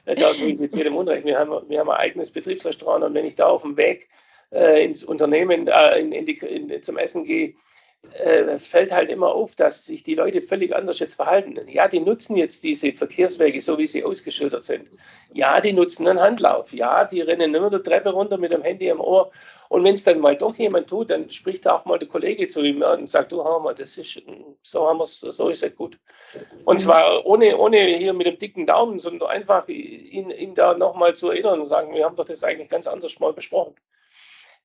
äh, 0.05 0.15
da 0.15 0.33
tue 0.33 0.47
ich 0.47 0.59
mit 0.59 0.73
jedem 0.75 0.95
Unrecht. 0.95 1.25
Wir 1.25 1.37
haben, 1.37 1.69
wir 1.69 1.79
haben 1.79 1.89
ein 1.89 1.97
eigenes 1.97 2.31
Betriebsrestaurant 2.31 3.03
und 3.03 3.13
wenn 3.13 3.25
ich 3.25 3.35
da 3.35 3.47
auf 3.47 3.63
dem 3.63 3.75
Weg 3.75 4.07
äh, 4.51 4.85
ins 4.85 5.03
Unternehmen, 5.03 5.67
äh, 5.67 5.99
in, 5.99 6.11
in 6.13 6.25
die, 6.25 6.37
in, 6.37 6.81
zum 6.81 6.97
Essen 6.97 7.25
gehe, 7.25 7.53
äh, 8.13 8.59
fällt 8.59 8.91
halt 8.91 9.09
immer 9.09 9.33
auf, 9.33 9.55
dass 9.55 9.85
sich 9.85 10.03
die 10.03 10.15
Leute 10.15 10.41
völlig 10.41 10.75
anders 10.75 10.99
jetzt 10.99 11.15
verhalten. 11.15 11.59
Ja, 11.67 11.87
die 11.87 11.99
nutzen 11.99 12.35
jetzt 12.37 12.63
diese 12.63 12.91
Verkehrswege, 12.93 13.61
so 13.61 13.77
wie 13.77 13.87
sie 13.87 14.03
ausgeschildert 14.03 14.63
sind. 14.63 14.89
Ja, 15.33 15.61
die 15.61 15.73
nutzen 15.73 16.07
einen 16.07 16.19
Handlauf. 16.19 16.73
Ja, 16.73 17.05
die 17.05 17.21
rennen 17.21 17.53
immer 17.53 17.69
die 17.69 17.83
Treppe 17.83 18.11
runter 18.11 18.37
mit 18.37 18.51
dem 18.51 18.61
Handy 18.61 18.89
am 18.89 18.99
Ohr. 18.99 19.31
Und 19.69 19.83
wenn 19.83 19.93
es 19.93 20.03
dann 20.03 20.19
mal 20.19 20.35
doch 20.35 20.55
jemand 20.55 20.87
tut, 20.87 21.11
dann 21.11 21.29
spricht 21.29 21.65
da 21.65 21.75
auch 21.75 21.85
mal 21.85 21.99
der 21.99 22.07
Kollege 22.07 22.47
zu 22.47 22.61
ihm 22.61 22.81
und 22.81 23.09
sagt, 23.09 23.31
du 23.31 23.43
Hammer, 23.43 23.73
das 23.73 23.97
ist, 23.97 24.21
so 24.63 24.87
haben 24.87 24.99
wir 24.99 25.05
so 25.05 25.49
ist 25.49 25.63
es 25.63 25.75
gut. 25.75 25.99
Und 26.65 26.79
zwar 26.79 27.25
ohne, 27.25 27.55
ohne 27.57 27.77
hier 27.77 28.13
mit 28.13 28.27
dem 28.27 28.39
dicken 28.39 28.65
Daumen, 28.65 28.99
sondern 28.99 29.29
einfach 29.29 29.67
ihn, 29.67 30.31
ihn 30.31 30.55
da 30.55 30.73
nochmal 30.73 31.15
zu 31.15 31.29
erinnern 31.29 31.59
und 31.59 31.67
sagen, 31.67 31.93
wir 31.93 32.05
haben 32.05 32.15
doch 32.15 32.25
das 32.25 32.43
eigentlich 32.43 32.69
ganz 32.69 32.87
anders 32.87 33.19
mal 33.19 33.33
besprochen 33.33 33.75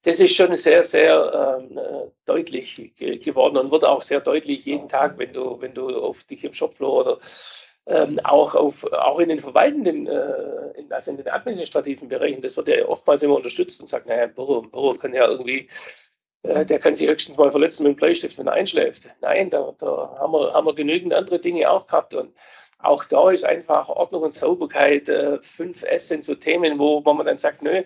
das 0.04 0.20
ist 0.20 0.34
schon 0.36 0.54
sehr, 0.54 0.82
sehr 0.82 1.58
ähm, 1.58 1.78
äh, 1.78 2.10
deutlich 2.26 2.92
ge 2.96 3.18
geworden 3.18 3.56
und 3.56 3.70
wird 3.70 3.84
auch 3.84 4.02
sehr 4.02 4.20
deutlich 4.20 4.64
jeden 4.66 4.88
Tag, 4.88 5.18
wenn 5.18 5.32
du, 5.32 5.60
wenn 5.60 5.74
du 5.74 5.96
auf 5.98 6.22
dich 6.24 6.44
im 6.44 6.52
Shopfloor 6.52 7.00
oder 7.00 7.20
ähm, 7.86 8.20
auch, 8.24 8.54
auf, 8.54 8.84
auch 8.92 9.18
in 9.18 9.30
den 9.30 9.40
verwaltenden, 9.40 10.06
äh, 10.06 10.78
in, 10.78 10.92
also 10.92 11.10
in 11.10 11.16
den 11.16 11.28
administrativen 11.28 12.08
Bereichen, 12.08 12.42
das 12.42 12.56
wird 12.56 12.68
ja 12.68 12.86
oftmals 12.86 13.22
immer 13.22 13.36
unterstützt 13.36 13.80
und 13.80 13.88
sagt, 13.88 14.06
naja, 14.06 14.26
Büro, 14.26 14.62
Büro 14.62 14.94
kann 14.94 15.14
ja 15.14 15.26
irgendwie, 15.26 15.68
äh, 16.42 16.66
der 16.66 16.78
kann 16.78 16.94
sich 16.94 17.08
höchstens 17.08 17.38
mal 17.38 17.50
verletzen 17.50 17.84
mit 17.84 17.94
dem 17.94 17.96
Bleistift, 17.96 18.38
wenn 18.38 18.46
er 18.46 18.54
einschläft. 18.54 19.08
Nein, 19.20 19.50
da, 19.50 19.74
da 19.78 20.16
haben, 20.18 20.32
wir, 20.32 20.52
haben 20.52 20.66
wir 20.66 20.74
genügend 20.74 21.14
andere 21.14 21.38
Dinge 21.38 21.70
auch 21.70 21.86
gehabt 21.86 22.14
und 22.14 22.34
auch 22.78 23.04
da 23.06 23.30
ist 23.30 23.44
einfach 23.46 23.88
Ordnung 23.88 24.24
und 24.24 24.34
Sauberkeit, 24.34 25.08
äh, 25.08 25.38
5S 25.56 25.98
sind 26.00 26.24
so 26.24 26.34
Themen, 26.34 26.78
wo, 26.78 27.04
wo 27.04 27.14
man 27.14 27.26
dann 27.26 27.38
sagt, 27.38 27.62
nö, 27.62 27.82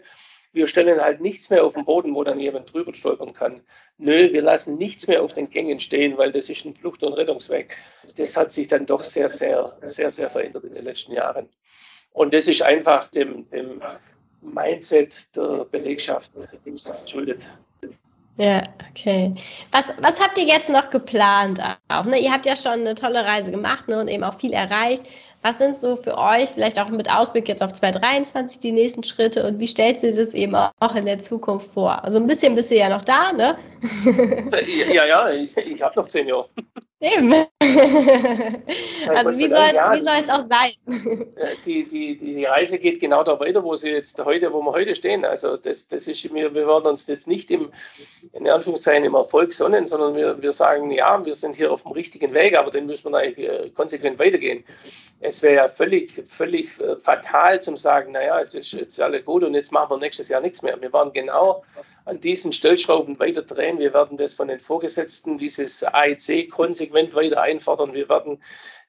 wir 0.53 0.67
stellen 0.67 1.01
halt 1.01 1.21
nichts 1.21 1.51
mehr 1.51 1.65
auf 1.65 1.75
den 1.75 1.85
Boden, 1.85 2.15
wo 2.15 2.25
dann 2.25 2.41
jemand 2.41 2.73
drüber 2.73 2.95
stolpern 2.95 3.33
kann. 3.33 3.61
Nö, 3.99 4.33
wir 4.33 4.43
lassen 4.43 4.77
nichts 4.77 5.07
mehr 5.07 5.23
auf 5.23 5.33
den 5.33 5.51
Gängen 5.51 5.81
stehen, 5.81 6.17
weil 6.17 6.33
das 6.33 6.49
ist 6.49 6.65
ein 6.65 6.75
Flucht- 6.75 7.03
und 7.03 7.13
Rettungsweg. 7.15 7.77
Das 8.17 8.37
hat 8.37 8.51
sich 8.51 8.69
dann 8.69 8.87
doch 8.87 9.05
sehr, 9.05 9.29
sehr, 9.29 9.67
sehr, 9.83 10.11
sehr 10.11 10.31
verändert 10.31 10.65
in 10.65 10.75
den 10.75 10.85
letzten 10.85 11.13
Jahren. 11.13 11.49
Und 12.13 12.33
das 12.33 12.49
ist 12.49 12.63
einfach 12.63 13.09
dem, 13.09 13.49
dem 13.51 13.83
Mindset 14.41 15.37
der 15.37 15.65
Belegschaft 15.71 16.33
geschuldet. 16.65 17.49
Ja, 18.39 18.63
okay. 18.91 19.35
Was, 19.73 19.93
was 20.01 20.21
habt 20.21 20.39
ihr 20.39 20.45
jetzt 20.45 20.71
noch 20.71 20.91
geplant 20.91 21.61
auch? 21.89 22.05
Ne? 22.05 22.21
Ihr 22.21 22.33
habt 22.33 22.47
ja 22.47 22.55
schon 22.55 22.73
eine 22.81 22.95
tolle 22.95 23.25
Reise 23.25 23.51
gemacht 23.51 23.89
ne? 23.89 24.01
und 24.01 24.07
eben 24.07 24.23
auch 24.23 24.39
viel 24.39 24.53
erreicht. 24.53 25.03
Was 25.43 25.59
sind 25.59 25.77
so 25.77 25.95
für 25.95 26.19
euch, 26.19 26.49
vielleicht 26.49 26.81
auch 26.81 26.89
mit 26.89 27.09
Ausblick 27.09 27.49
jetzt 27.49 27.63
auf 27.63 27.73
2023, 27.73 28.59
die 28.59 28.73
nächsten 28.73 29.05
Schritte 29.05 29.47
und 29.47 29.61
wie 29.61 29.67
stellst 29.69 30.03
du 30.03 30.13
das 30.13 30.35
eben 30.35 30.55
auch 30.55 30.95
in 30.97 31.07
der 31.07 31.21
Zukunft 31.21 31.71
vor? 31.71 32.03
Also 32.05 32.19
ein 32.19 32.27
bisschen 32.27 32.57
bist 32.57 32.71
du 32.73 32.77
ja 32.77 32.89
noch 32.89 33.05
da, 33.05 33.33
ne? 33.33 33.57
ja, 34.93 35.07
ja, 35.07 35.31
ich, 35.31 35.57
ich 35.57 35.81
habe 35.81 36.01
noch 36.01 36.09
zehn 36.09 36.27
Jahre. 36.27 36.49
Eben. 37.01 37.33
also 37.33 39.31
wie 39.39 39.47
soll 39.47 39.61
es 40.21 40.29
auch 40.29 40.45
sein? 40.49 40.73
Die, 41.65 41.87
die, 41.87 42.19
die 42.19 42.45
Reise 42.45 42.79
geht 42.79 42.99
genau 42.99 43.23
da 43.23 43.39
weiter, 43.39 43.63
wo 43.63 43.77
sie 43.77 43.91
jetzt 43.91 44.19
heute, 44.25 44.53
wo 44.53 44.63
wir 44.63 44.73
heute 44.73 44.97
stehen. 44.97 45.25
Also 45.25 45.57
das, 45.57 45.87
das 45.87 46.09
ist, 46.09 46.35
wir, 46.35 46.53
wir 46.55 46.67
werden 46.67 46.87
uns 46.87 47.07
jetzt 47.07 47.29
nicht 47.29 47.53
im, 47.53 47.71
in 48.33 48.49
Anführungszeichen 48.49 49.05
im 49.05 49.15
Erfolg 49.15 49.55
sonnen, 49.55 49.87
sondern 49.87 50.17
wir, 50.17 50.43
wir 50.43 50.53
sagen, 50.53 50.91
ja, 50.91 51.25
wir 51.25 51.35
sind 51.37 51.55
hier 51.55 51.73
auf 51.73 51.85
dem 51.85 51.93
richtigen 51.93 52.35
Weg, 52.35 52.59
aber 52.59 52.73
den 52.73 52.87
müssen 52.87 53.13
wir 53.13 53.19
eigentlich 53.19 53.49
äh, 53.49 53.71
konsequent 53.71 54.19
weitergehen. 54.19 54.65
Es 55.21 55.41
wäre 55.41 55.55
ja 55.55 55.69
völlig, 55.69 56.25
völlig 56.27 56.81
äh, 56.81 56.97
fatal 56.97 57.63
zum 57.63 57.77
sagen, 57.77 58.11
naja, 58.13 58.41
jetzt 58.41 58.55
ist 58.55 58.73
jetzt 58.73 59.01
alles 59.01 59.25
gut 59.25 59.45
und 59.45 59.55
jetzt 59.55 59.71
machen 59.71 59.91
wir 59.91 59.99
nächstes 59.99 60.29
Jahr 60.29 60.41
nichts 60.41 60.63
mehr. 60.63 60.81
Wir 60.81 60.93
waren 60.93 61.13
genau 61.13 61.63
an 62.09 62.21
diesen 62.21 62.53
Stellschrauben 62.53 63.19
weiter 63.19 63.43
drehen. 63.43 63.79
Wir 63.79 63.93
werden 63.93 64.17
das 64.17 64.35
von 64.35 64.49
den 64.49 64.61
Vorgesetzten, 64.61 65.39
dieses 65.39 65.85
AEC 65.85 66.51
konsequent 66.51 67.15
weiter 67.15 67.41
einfordern. 67.41 67.93
Wir 67.93 68.09
werden 68.09 68.43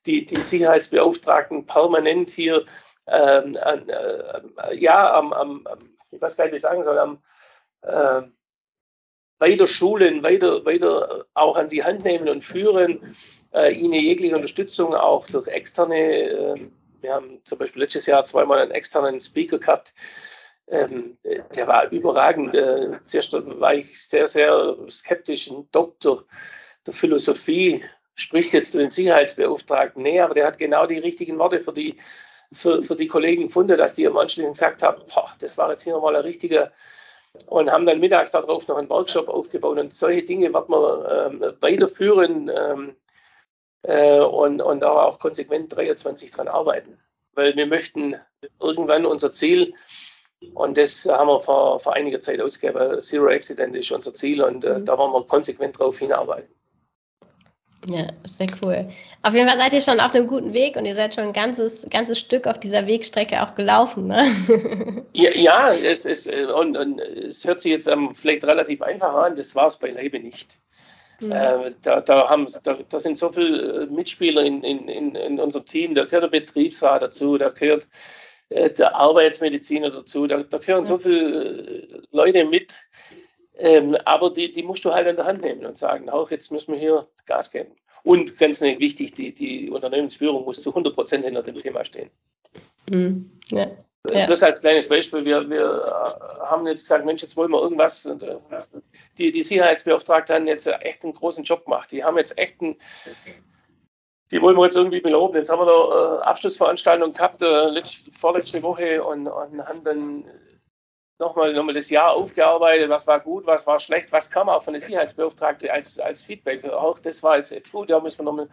die, 0.05 0.25
die 0.25 0.37
Sicherheitsbeauftragten 0.37 1.65
permanent 1.65 2.29
hier 2.29 2.65
ähm, 3.07 3.57
äh, 3.57 4.75
ja, 4.75 5.13
am, 5.13 5.33
am, 5.33 5.67
nicht, 6.11 6.21
wie 6.21 6.55
ich 6.55 6.61
sagen 6.61 6.83
soll, 6.83 6.97
am 6.97 7.21
äh, 7.81 8.21
weiter 9.39 9.67
schulen, 9.67 10.23
weiter, 10.23 10.65
weiter 10.65 11.25
auch 11.33 11.55
an 11.57 11.69
die 11.69 11.83
Hand 11.83 12.03
nehmen 12.03 12.29
und 12.29 12.43
führen, 12.43 13.15
äh, 13.53 13.73
ihnen 13.73 13.93
jegliche 13.93 14.35
Unterstützung 14.35 14.93
auch 14.93 15.25
durch 15.27 15.47
externe, 15.47 15.95
äh, 15.97 16.69
wir 17.01 17.13
haben 17.13 17.41
zum 17.45 17.57
Beispiel 17.57 17.81
letztes 17.81 18.05
Jahr 18.05 18.23
zweimal 18.23 18.59
einen 18.59 18.71
externen 18.71 19.19
Speaker 19.19 19.59
gehabt, 19.59 19.93
ähm, 20.69 21.17
der 21.55 21.67
war 21.67 21.89
überragend. 21.91 22.55
Äh, 22.55 22.99
zuerst 23.05 23.33
war 23.33 23.73
ich 23.73 24.07
sehr, 24.07 24.27
sehr 24.27 24.75
skeptisch, 24.89 25.49
ein 25.49 25.67
Doktor 25.71 26.25
der 26.85 26.93
Philosophie, 26.93 27.83
spricht 28.15 28.53
jetzt 28.53 28.73
den 28.73 28.89
Sicherheitsbeauftragten 28.89 30.03
näher, 30.03 30.25
aber 30.25 30.33
der 30.33 30.47
hat 30.47 30.57
genau 30.57 30.85
die 30.85 30.99
richtigen 30.99 31.39
Worte 31.39 31.61
für 31.61 31.73
die, 31.73 31.97
für, 32.51 32.83
für 32.83 32.95
die 32.95 33.07
Kollegen 33.07 33.47
gefunden, 33.47 33.77
dass 33.77 33.93
die 33.93 34.03
im 34.03 34.17
Anschluss 34.17 34.47
gesagt 34.47 34.83
haben, 34.83 35.01
boah, 35.13 35.33
das 35.39 35.57
war 35.57 35.71
jetzt 35.71 35.83
hier 35.83 35.93
nochmal 35.93 36.15
ein 36.15 36.23
richtiger 36.23 36.71
und 37.45 37.71
haben 37.71 37.85
dann 37.85 37.99
mittags 37.99 38.31
darauf 38.31 38.67
noch 38.67 38.77
einen 38.77 38.89
Workshop 38.89 39.29
aufgebaut. 39.29 39.77
Und 39.77 39.93
solche 39.93 40.23
Dinge 40.23 40.53
wird 40.53 40.69
man 40.69 41.41
ähm, 41.41 41.53
weiterführen 41.61 42.51
ähm, 42.53 42.95
äh, 43.83 44.19
und, 44.19 44.61
und 44.61 44.83
auch 44.83 45.19
konsequent 45.19 45.75
23 45.75 46.31
dran 46.31 46.47
arbeiten. 46.47 46.99
Weil 47.33 47.55
wir 47.55 47.67
möchten 47.67 48.15
irgendwann 48.59 49.05
unser 49.05 49.31
Ziel, 49.31 49.73
und 50.53 50.77
das 50.77 51.05
haben 51.05 51.27
wir 51.27 51.39
vor, 51.41 51.79
vor 51.79 51.93
einiger 51.93 52.21
Zeit 52.21 52.39
ausgegeben, 52.39 52.99
Zero 53.01 53.27
Accident 53.27 53.75
ist 53.75 53.91
unser 53.91 54.13
Ziel 54.13 54.41
und 54.41 54.63
äh, 54.63 54.79
mhm. 54.79 54.85
da 54.85 54.97
wollen 54.97 55.11
wir 55.11 55.23
konsequent 55.23 55.77
drauf 55.77 55.99
hinarbeiten. 55.99 56.53
Ja, 57.87 58.07
sehr 58.25 58.47
cool. 58.61 58.89
Auf 59.23 59.33
jeden 59.33 59.47
Fall 59.47 59.57
seid 59.57 59.73
ihr 59.73 59.81
schon 59.81 59.99
auf 60.01 60.13
einem 60.13 60.27
guten 60.27 60.53
Weg 60.53 60.75
und 60.75 60.85
ihr 60.85 60.95
seid 60.95 61.15
schon 61.15 61.25
ein 61.25 61.33
ganzes, 61.33 61.87
ganzes 61.89 62.19
Stück 62.19 62.45
auf 62.45 62.59
dieser 62.59 62.85
Wegstrecke 62.87 63.41
auch 63.41 63.55
gelaufen, 63.55 64.07
ne? 64.07 65.05
Ja, 65.13 65.31
ja 65.31 65.73
es, 65.73 66.05
es, 66.05 66.27
und, 66.27 66.77
und 66.77 66.99
es 66.99 67.45
hört 67.45 67.61
sich 67.61 67.71
jetzt 67.71 67.87
ähm, 67.87 68.13
vielleicht 68.13 68.43
relativ 68.43 68.81
einfach 68.81 69.13
an, 69.13 69.35
das 69.37 69.55
war 69.55 69.67
es 69.67 69.77
beileibe 69.77 70.19
nicht. 70.19 70.59
Mhm. 71.21 71.31
Äh, 71.31 71.71
da, 71.81 72.01
da, 72.01 72.29
haben, 72.29 72.47
da, 72.63 72.77
da 72.87 72.99
sind 72.99 73.17
so 73.17 73.31
viele 73.31 73.83
äh, 73.83 73.85
Mitspieler 73.87 74.43
in, 74.43 74.63
in, 74.63 75.15
in, 75.15 75.39
unserem 75.39 75.65
Team, 75.65 75.95
da 75.95 76.05
gehört 76.05 76.23
der 76.23 76.39
Betriebsrat 76.39 77.01
dazu, 77.01 77.37
da 77.37 77.49
gehört 77.49 77.83
äh, 77.83 77.87
der 78.49 78.95
Arbeitsmediziner 78.95 79.91
dazu, 79.91 80.27
da, 80.27 80.43
da 80.43 80.57
gehören 80.57 80.85
so 80.85 80.97
viele 80.97 81.31
äh, 81.31 82.01
Leute 82.11 82.45
mit, 82.45 82.73
ähm, 83.57 83.95
aber 84.05 84.31
die, 84.31 84.51
die 84.51 84.63
musst 84.63 84.85
du 84.85 84.93
halt 84.93 85.07
in 85.07 85.15
der 85.15 85.25
Hand 85.25 85.41
nehmen 85.41 85.65
und 85.65 85.77
sagen, 85.77 86.09
auch 86.09 86.31
jetzt 86.31 86.51
müssen 86.51 86.73
wir 86.73 86.79
hier 86.79 87.07
Gas 87.25 87.51
geben. 87.51 87.71
Und 88.03 88.37
ganz 88.37 88.61
wichtig, 88.61 89.13
die, 89.13 89.33
die 89.33 89.69
Unternehmensführung 89.69 90.45
muss 90.45 90.63
zu 90.63 90.69
100 90.69 90.95
Prozent 90.95 91.25
hinter 91.25 91.43
dem 91.43 91.57
Thema 91.57 91.83
stehen. 91.83 92.09
Mhm. 92.89 93.29
Ja. 93.49 93.67
Ja. 94.07 94.27
Das 94.27 94.41
als 94.43 94.61
kleines 94.61 94.87
Beispiel. 94.87 95.25
Wir, 95.25 95.49
wir 95.49 95.59
äh, 95.59 96.39
haben 96.45 96.65
jetzt 96.67 96.83
gesagt, 96.83 97.05
Mensch, 97.05 97.21
jetzt 97.21 97.35
wollen 97.35 97.51
wir 97.51 97.61
irgendwas. 97.61 98.05
Äh, 98.05 98.17
die, 99.17 99.31
die 99.31 99.43
Sicherheitsbeauftragten 99.43 100.33
haben 100.33 100.47
jetzt 100.47 100.67
echt 100.67 101.03
einen 101.03 101.13
großen 101.13 101.43
Job 101.43 101.65
gemacht. 101.65 101.91
Die 101.91 102.03
haben 102.03 102.17
jetzt 102.17 102.37
echt 102.37 102.61
einen, 102.61 102.77
die 104.31 104.41
wollen 104.41 104.57
wir 104.57 104.65
jetzt 104.65 104.77
irgendwie 104.77 105.01
beloben. 105.01 105.35
Jetzt 105.35 105.49
haben 105.49 105.59
wir 105.59 105.65
da 105.65 106.19
äh, 106.19 106.21
Abschlussveranstaltung 106.23 107.13
gehabt, 107.13 107.41
äh, 107.41 107.69
letzte, 107.69 108.11
vorletzte 108.11 108.61
Woche 108.61 109.03
und, 109.03 109.27
und 109.27 109.67
haben 109.67 109.83
dann 109.83 110.25
nochmal 111.19 111.53
noch 111.53 111.63
mal 111.63 111.73
das 111.73 111.89
Jahr 111.89 112.13
aufgearbeitet, 112.13 112.89
was 112.89 113.05
war 113.05 113.19
gut, 113.19 113.45
was 113.45 113.67
war 113.67 113.79
schlecht, 113.79 114.11
was 114.11 114.31
kam 114.31 114.47
auch 114.47 114.63
von 114.63 114.73
der 114.73 114.81
Sicherheitsbeauftragte 114.81 115.71
als, 115.71 115.99
als 115.99 116.23
Feedback. 116.23 116.63
Auch 116.65 116.99
das 116.99 117.21
war 117.23 117.37
jetzt 117.37 117.71
gut, 117.71 117.89
da 117.89 117.99
müssen 117.99 118.19
wir 118.19 118.25
nochmal 118.25 118.49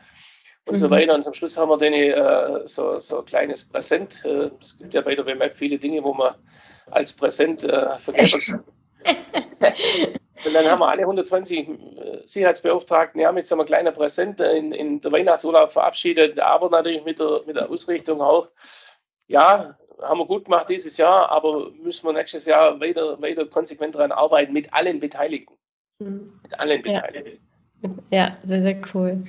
und 0.67 0.75
mhm. 0.75 0.79
so 0.79 0.91
weiter. 0.91 1.15
Und 1.15 1.23
zum 1.23 1.35
Schluss 1.35 1.57
haben 1.57 1.69
wir 1.69 1.79
dann 1.79 1.93
äh, 1.93 2.67
so, 2.67 2.99
so 2.99 3.21
ein 3.21 3.25
kleines 3.25 3.65
Präsent. 3.65 4.25
Äh, 4.25 4.51
es 4.61 4.79
gibt 4.79 4.95
ja 4.95 5.01
bei 5.01 5.15
der 5.15 5.25
WMF 5.25 5.55
viele 5.55 5.79
Dinge, 5.79 6.03
wo 6.03 6.12
man 6.12 6.35
als 6.91 7.12
Präsent 7.12 7.62
äh, 7.65 7.99
vergessen 7.99 8.41
kann. 8.41 8.65
Und 10.44 10.55
dann 10.55 10.66
haben 10.66 10.81
wir 10.81 10.88
alle 10.88 11.03
120 11.03 11.68
äh, 11.68 12.20
Sicherheitsbeauftragten, 12.25 13.20
ja, 13.20 13.33
mit 13.33 13.46
so 13.46 13.55
einem 13.55 13.66
kleinen 13.66 13.94
Präsent 13.94 14.40
in, 14.40 14.72
in 14.72 15.01
der 15.01 15.12
Weihnachtsurlaub 15.12 15.72
verabschiedet, 15.72 16.38
aber 16.38 16.68
natürlich 16.68 17.05
mit 17.05 17.18
der, 17.18 17.42
mit 17.46 17.57
der 17.57 17.70
Ausrichtung 17.70 18.20
auch, 18.20 18.49
ja, 19.29 19.77
haben 20.03 20.20
wir 20.20 20.27
gut 20.27 20.44
gemacht 20.44 20.68
dieses 20.68 20.96
Jahr, 20.96 21.31
aber 21.31 21.70
müssen 21.83 22.07
wir 22.07 22.12
nächstes 22.12 22.44
Jahr 22.44 22.79
weiter, 22.81 23.20
weiter 23.20 23.46
konsequent 23.46 23.94
daran 23.94 24.12
arbeiten 24.12 24.53
mit 24.53 24.72
allen 24.72 25.01
Beteiligten. 25.01 25.55
Mhm. 25.99 26.38
Mit 26.42 26.61
allen 26.61 26.83
Beteiligten. 26.83 27.49
Ja. 27.83 27.90
ja, 28.12 28.37
sehr, 28.44 28.62
sehr 28.62 28.81
cool. 28.94 29.25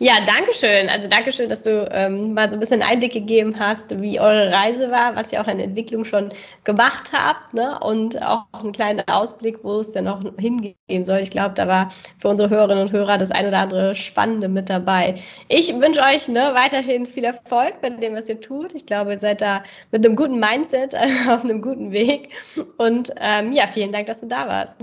Ja, 0.00 0.12
danke 0.24 0.54
schön. 0.54 0.88
Also 0.88 1.08
danke 1.08 1.32
schön, 1.32 1.48
dass 1.48 1.64
du 1.64 1.88
ähm, 1.90 2.32
mal 2.32 2.48
so 2.48 2.54
ein 2.54 2.60
bisschen 2.60 2.82
Einblick 2.82 3.12
gegeben 3.12 3.58
hast, 3.58 4.00
wie 4.00 4.20
eure 4.20 4.52
Reise 4.52 4.92
war, 4.92 5.16
was 5.16 5.32
ihr 5.32 5.40
auch 5.40 5.48
in 5.48 5.58
Entwicklung 5.58 6.04
schon 6.04 6.28
gemacht 6.62 7.10
habt 7.12 7.52
ne? 7.52 7.76
und 7.80 8.22
auch 8.22 8.44
einen 8.52 8.70
kleinen 8.70 9.00
Ausblick, 9.08 9.64
wo 9.64 9.80
es 9.80 9.90
denn 9.90 10.04
noch 10.04 10.22
hingehen 10.38 11.04
soll. 11.04 11.18
Ich 11.18 11.32
glaube, 11.32 11.56
da 11.56 11.66
war 11.66 11.92
für 12.20 12.28
unsere 12.28 12.48
Hörerinnen 12.48 12.84
und 12.86 12.92
Hörer 12.92 13.18
das 13.18 13.32
ein 13.32 13.48
oder 13.48 13.58
andere 13.58 13.96
Spannende 13.96 14.48
mit 14.48 14.70
dabei. 14.70 15.16
Ich 15.48 15.74
wünsche 15.80 16.02
euch 16.02 16.28
ne, 16.28 16.52
weiterhin 16.54 17.04
viel 17.04 17.24
Erfolg 17.24 17.80
bei 17.80 17.90
dem, 17.90 18.14
was 18.14 18.28
ihr 18.28 18.40
tut. 18.40 18.74
Ich 18.74 18.86
glaube, 18.86 19.10
ihr 19.10 19.18
seid 19.18 19.40
da 19.40 19.64
mit 19.90 20.06
einem 20.06 20.14
guten 20.14 20.38
Mindset 20.38 20.94
auf 21.28 21.42
einem 21.42 21.60
guten 21.60 21.90
Weg. 21.90 22.28
Und 22.76 23.10
ähm, 23.20 23.50
ja, 23.50 23.66
vielen 23.66 23.90
Dank, 23.90 24.06
dass 24.06 24.20
du 24.20 24.28
da 24.28 24.46
warst. 24.46 24.80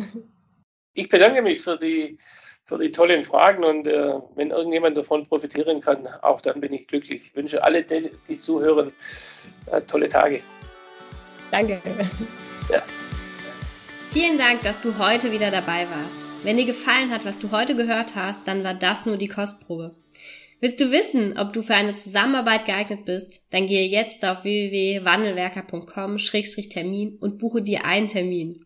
Ich 0.94 1.08
bedanke 1.08 1.42
mich 1.42 1.62
für 1.62 1.78
die 1.78 2.18
für 2.66 2.78
die 2.80 2.92
tollen 2.92 3.24
Fragen 3.24 3.64
und 3.64 3.88
äh, 3.88 4.16
wenn 4.36 4.50
irgendjemand 4.50 4.98
davon 4.98 5.28
profitieren 5.28 5.80
kann, 5.82 6.08
auch 6.22 6.42
dann 6.42 6.60
bin 6.60 6.74
ich 6.74 6.88
glücklich. 6.88 7.28
Ich 7.28 7.36
wünsche 7.36 7.64
alle, 7.64 7.84
die, 7.84 8.10
die 8.28 8.40
zuhören, 8.40 8.92
äh, 9.72 9.82
tolle 9.82 10.10
Tage. 10.10 10.42
Danke. 11.52 11.80
Ja. 12.72 12.82
Vielen 14.12 14.40
Dank, 14.40 14.64
dass 14.64 14.82
du 14.82 14.98
heute 14.98 15.32
wieder 15.32 15.52
dabei 15.52 15.82
warst. 15.82 16.16
Wenn 16.44 16.58
dir 16.58 16.66
gefallen 16.66 17.12
hat, 17.12 17.26
was 17.26 17.38
du 17.38 17.52
heute 17.52 17.76
gehört 17.76 18.16
hast, 18.16 18.48
dann 18.48 18.64
war 18.64 18.74
das 18.74 19.06
nur 19.06 19.18
die 19.18 19.28
Kostprobe. 19.28 19.94
Willst 20.62 20.80
du 20.82 20.92
wissen, 20.92 21.38
ob 21.38 21.54
du 21.54 21.62
für 21.62 21.76
eine 21.76 21.94
Zusammenarbeit 21.96 22.66
geeignet 22.66 23.06
bist? 23.06 23.44
Dann 23.52 23.68
gehe 23.68 23.88
jetzt 23.88 24.26
auf 24.26 24.44
www.wandelwerker.com-termin 24.44 27.20
und 27.20 27.38
buche 27.38 27.62
dir 27.62 27.86
einen 27.86 28.08
Termin. 28.08 28.66